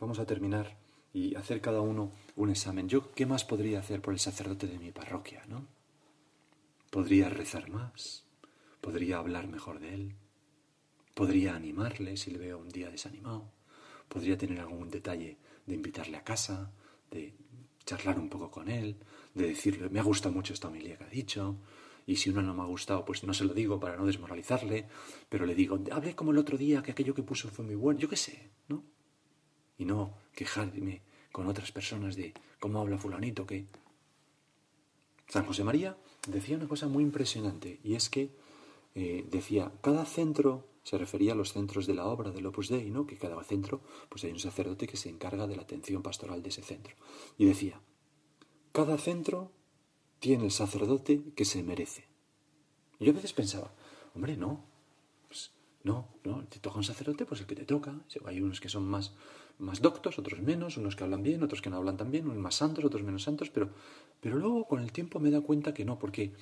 vamos 0.00 0.18
a 0.18 0.26
terminar 0.26 0.78
y 1.12 1.34
hacer 1.34 1.60
cada 1.60 1.80
uno 1.80 2.12
un 2.36 2.50
examen. 2.50 2.88
Yo, 2.88 3.12
¿qué 3.12 3.26
más 3.26 3.44
podría 3.44 3.80
hacer 3.80 4.00
por 4.00 4.14
el 4.14 4.20
sacerdote 4.20 4.66
de 4.66 4.78
mi 4.78 4.92
parroquia, 4.92 5.44
no? 5.46 5.66
Podría 6.90 7.28
rezar 7.28 7.68
más, 7.68 8.24
podría 8.80 9.18
hablar 9.18 9.48
mejor 9.48 9.80
de 9.80 9.94
él, 9.94 10.14
podría 11.14 11.54
animarle 11.54 12.16
si 12.16 12.30
le 12.30 12.38
veo 12.38 12.58
un 12.58 12.68
día 12.68 12.90
desanimado, 12.90 13.50
podría 14.08 14.36
tener 14.36 14.60
algún 14.60 14.90
detalle 14.90 15.36
de 15.66 15.74
invitarle 15.74 16.16
a 16.16 16.24
casa, 16.24 16.70
de 17.10 17.34
charlar 17.84 18.18
un 18.18 18.28
poco 18.28 18.50
con 18.50 18.68
él, 18.68 18.96
de 19.34 19.48
decirle, 19.48 19.88
me 19.88 20.00
ha 20.00 20.02
gustado 20.02 20.34
mucho 20.34 20.52
esta 20.52 20.68
homilía 20.68 20.96
que 20.96 21.04
ha 21.04 21.08
dicho, 21.08 21.56
y 22.06 22.16
si 22.16 22.30
uno 22.30 22.42
no 22.42 22.54
me 22.54 22.62
ha 22.62 22.66
gustado, 22.66 23.04
pues 23.04 23.22
no 23.24 23.34
se 23.34 23.44
lo 23.44 23.52
digo 23.52 23.78
para 23.78 23.96
no 23.96 24.06
desmoralizarle, 24.06 24.88
pero 25.28 25.44
le 25.44 25.54
digo, 25.54 25.78
hablé 25.90 26.14
como 26.14 26.30
el 26.30 26.38
otro 26.38 26.56
día, 26.56 26.82
que 26.82 26.92
aquello 26.92 27.14
que 27.14 27.22
puso 27.22 27.48
fue 27.48 27.64
muy 27.64 27.74
bueno, 27.74 28.00
yo 28.00 28.08
qué 28.08 28.16
sé, 28.16 28.50
¿no? 28.68 28.82
Y 29.76 29.84
no 29.84 30.14
quejarme 30.34 31.02
con 31.30 31.46
otras 31.46 31.70
personas 31.70 32.16
de 32.16 32.32
cómo 32.58 32.80
habla 32.80 32.98
fulanito, 32.98 33.46
que... 33.46 33.66
San 35.28 35.44
José 35.44 35.62
María 35.62 35.98
decía 36.26 36.56
una 36.56 36.66
cosa 36.66 36.88
muy 36.88 37.04
impresionante, 37.04 37.78
y 37.84 37.94
es 37.94 38.08
que 38.08 38.30
eh, 38.94 39.26
decía, 39.30 39.70
cada 39.82 40.06
centro 40.06 40.66
se 40.88 40.96
refería 40.96 41.32
a 41.32 41.34
los 41.34 41.52
centros 41.52 41.86
de 41.86 41.92
la 41.92 42.06
obra 42.06 42.30
del 42.30 42.46
Opus 42.46 42.70
Dei, 42.70 42.88
¿no? 42.90 43.06
que 43.06 43.18
cada 43.18 43.44
centro 43.44 43.82
pues 44.08 44.24
hay 44.24 44.32
un 44.32 44.38
sacerdote 44.38 44.86
que 44.86 44.96
se 44.96 45.10
encarga 45.10 45.46
de 45.46 45.54
la 45.54 45.60
atención 45.60 46.02
pastoral 46.02 46.42
de 46.42 46.48
ese 46.48 46.62
centro. 46.62 46.94
Y 47.36 47.44
decía, 47.44 47.78
cada 48.72 48.96
centro 48.96 49.52
tiene 50.18 50.46
el 50.46 50.50
sacerdote 50.50 51.24
que 51.36 51.44
se 51.44 51.62
merece. 51.62 52.06
Y 52.98 53.04
yo 53.04 53.12
a 53.12 53.16
veces 53.16 53.34
pensaba, 53.34 53.70
hombre, 54.14 54.38
no, 54.38 54.64
pues, 55.28 55.52
no, 55.82 56.08
no, 56.24 56.46
te 56.46 56.58
toca 56.58 56.78
un 56.78 56.84
sacerdote, 56.84 57.26
pues 57.26 57.42
el 57.42 57.46
que 57.46 57.54
te 57.54 57.66
toca. 57.66 58.00
Hay 58.24 58.40
unos 58.40 58.58
que 58.58 58.70
son 58.70 58.88
más, 58.88 59.12
más 59.58 59.82
doctos, 59.82 60.18
otros 60.18 60.40
menos, 60.40 60.78
unos 60.78 60.96
que 60.96 61.04
hablan 61.04 61.22
bien, 61.22 61.42
otros 61.42 61.60
que 61.60 61.68
no 61.68 61.76
hablan 61.76 61.98
tan 61.98 62.10
bien, 62.10 62.24
unos 62.24 62.38
más 62.38 62.54
santos, 62.54 62.82
otros 62.82 63.02
menos 63.02 63.24
santos, 63.24 63.50
pero, 63.50 63.68
pero 64.22 64.38
luego 64.38 64.66
con 64.66 64.80
el 64.80 64.90
tiempo 64.90 65.20
me 65.20 65.28
he 65.28 65.32
dado 65.32 65.44
cuenta 65.44 65.74
que 65.74 65.84
no, 65.84 65.98
porque 65.98 66.32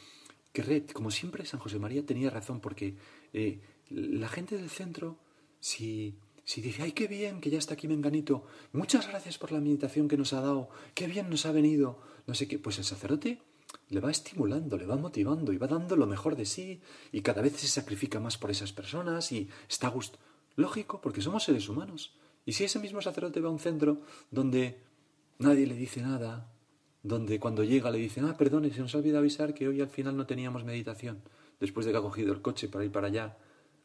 que, 0.52 0.86
como 0.86 1.10
siempre 1.10 1.44
San 1.44 1.58
José 1.58 1.80
María 1.80 2.06
tenía 2.06 2.30
razón, 2.30 2.60
porque 2.60 2.96
eh, 3.32 3.60
la 3.90 4.28
gente 4.28 4.56
del 4.56 4.70
centro, 4.70 5.18
si, 5.60 6.18
si 6.44 6.60
dice, 6.60 6.82
ay, 6.82 6.92
qué 6.92 7.08
bien 7.08 7.40
que 7.40 7.50
ya 7.50 7.58
está 7.58 7.74
aquí 7.74 7.88
Menganito, 7.88 8.46
muchas 8.72 9.08
gracias 9.08 9.38
por 9.38 9.52
la 9.52 9.60
meditación 9.60 10.08
que 10.08 10.16
nos 10.16 10.32
ha 10.32 10.40
dado, 10.40 10.68
qué 10.94 11.06
bien 11.06 11.30
nos 11.30 11.46
ha 11.46 11.52
venido, 11.52 12.00
no 12.26 12.34
sé 12.34 12.48
qué, 12.48 12.58
pues 12.58 12.78
el 12.78 12.84
sacerdote 12.84 13.40
le 13.88 14.00
va 14.00 14.10
estimulando, 14.10 14.76
le 14.76 14.86
va 14.86 14.96
motivando 14.96 15.52
y 15.52 15.58
va 15.58 15.66
dando 15.66 15.96
lo 15.96 16.06
mejor 16.06 16.36
de 16.36 16.44
sí 16.44 16.80
y 17.12 17.20
cada 17.22 17.42
vez 17.42 17.56
se 17.56 17.68
sacrifica 17.68 18.20
más 18.20 18.36
por 18.36 18.50
esas 18.50 18.72
personas 18.72 19.30
y 19.32 19.48
está 19.68 19.88
a 19.88 19.90
gusto. 19.90 20.18
Lógico, 20.56 21.00
porque 21.00 21.20
somos 21.20 21.44
seres 21.44 21.68
humanos. 21.68 22.16
Y 22.44 22.52
si 22.52 22.64
ese 22.64 22.78
mismo 22.78 23.02
sacerdote 23.02 23.40
va 23.40 23.48
a 23.48 23.52
un 23.52 23.58
centro 23.58 24.00
donde 24.30 24.80
nadie 25.38 25.66
le 25.66 25.74
dice 25.74 26.00
nada, 26.00 26.50
donde 27.02 27.38
cuando 27.38 27.62
llega 27.62 27.90
le 27.90 27.98
dicen, 27.98 28.24
ah, 28.24 28.36
perdone, 28.36 28.72
se 28.72 28.80
nos 28.80 28.94
ha 28.94 28.98
olvidado 28.98 29.20
avisar 29.20 29.54
que 29.54 29.68
hoy 29.68 29.80
al 29.80 29.88
final 29.88 30.16
no 30.16 30.26
teníamos 30.26 30.64
meditación, 30.64 31.22
después 31.60 31.86
de 31.86 31.92
que 31.92 31.98
ha 31.98 32.02
cogido 32.02 32.32
el 32.32 32.42
coche 32.42 32.68
para 32.68 32.84
ir 32.84 32.90
para 32.90 33.08
allá, 33.08 33.36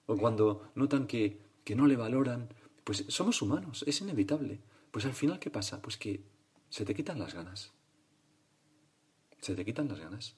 o 0.06 0.18
cuando 0.18 0.72
notan 0.76 1.08
que, 1.08 1.40
que 1.64 1.76
no 1.76 1.88
le 1.88 1.96
valoran, 1.96 2.50
pues 2.84 3.06
somos 3.08 3.42
humanos, 3.42 3.84
es 3.88 4.02
inevitable. 4.02 4.60
Pues 4.92 5.06
al 5.06 5.14
final, 5.14 5.40
¿qué 5.40 5.50
pasa? 5.50 5.82
Pues 5.82 5.98
que 5.98 6.24
se 6.70 6.86
te 6.86 6.94
quitan 6.94 7.20
las 7.20 7.34
ganas. 7.34 7.72
Se 9.40 9.56
te 9.56 9.66
quitan 9.66 9.88
las 9.88 10.00
ganas. 10.00 10.36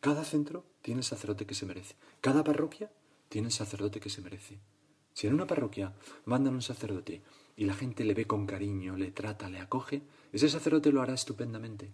Cada 0.00 0.24
centro 0.24 0.64
tiene 0.82 1.00
el 1.00 1.04
sacerdote 1.04 1.46
que 1.46 1.54
se 1.54 1.66
merece. 1.66 1.96
Cada 2.20 2.44
parroquia 2.44 2.92
tiene 3.28 3.48
el 3.48 3.52
sacerdote 3.52 4.00
que 4.00 4.10
se 4.10 4.22
merece. 4.22 4.60
Si 5.12 5.26
en 5.26 5.34
una 5.34 5.46
parroquia 5.46 5.94
mandan 6.26 6.54
un 6.54 6.62
sacerdote 6.62 7.22
y 7.56 7.64
la 7.64 7.74
gente 7.74 8.04
le 8.04 8.14
ve 8.14 8.26
con 8.26 8.46
cariño, 8.46 8.96
le 8.96 9.10
trata, 9.10 9.50
le 9.50 9.58
acoge, 9.58 10.02
ese 10.32 10.48
sacerdote 10.48 10.92
lo 10.92 11.02
hará 11.02 11.14
estupendamente. 11.14 11.90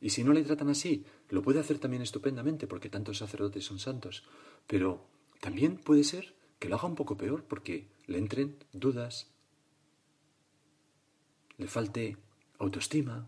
Y 0.00 0.10
si 0.10 0.24
no 0.24 0.32
le 0.32 0.42
tratan 0.42 0.70
así, 0.70 1.04
lo 1.28 1.42
puede 1.42 1.60
hacer 1.60 1.78
también 1.78 2.02
estupendamente, 2.02 2.66
porque 2.66 2.88
tantos 2.88 3.18
sacerdotes 3.18 3.64
son 3.64 3.78
santos. 3.78 4.24
Pero 4.66 5.06
también 5.40 5.78
puede 5.78 6.04
ser 6.04 6.34
que 6.58 6.68
lo 6.68 6.76
haga 6.76 6.86
un 6.86 6.94
poco 6.94 7.16
peor, 7.16 7.44
porque 7.44 7.88
le 8.06 8.18
entren 8.18 8.56
dudas, 8.72 9.30
le 11.56 11.66
falte 11.66 12.16
autoestima, 12.58 13.26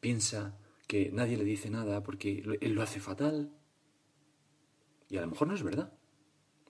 piensa 0.00 0.58
que 0.86 1.10
nadie 1.12 1.36
le 1.36 1.44
dice 1.44 1.70
nada 1.70 2.02
porque 2.02 2.42
él 2.60 2.72
lo 2.72 2.82
hace 2.82 3.00
fatal. 3.00 3.50
Y 5.08 5.16
a 5.16 5.22
lo 5.22 5.28
mejor 5.28 5.48
no 5.48 5.54
es 5.54 5.62
verdad. 5.62 5.92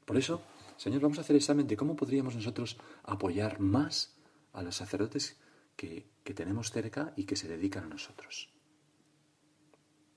Por 0.05 0.17
eso, 0.17 0.43
Señor, 0.77 1.01
vamos 1.01 1.19
a 1.19 1.23
hacer 1.23 1.37
examen 1.37 1.67
de 1.67 1.77
cómo 1.77 1.97
podríamos 1.97 2.35
nosotros 2.35 2.77
apoyar 3.05 3.61
más 3.61 4.17
a 4.53 4.63
los 4.63 4.77
sacerdotes 4.77 5.41
que, 5.77 6.07
que 6.25 6.35
tenemos 6.35 6.71
cerca 6.71 7.13
y 7.17 7.25
que 7.25 7.37
se 7.37 7.49
dedican 7.49 7.85
a 7.85 7.89
nosotros. 7.89 8.52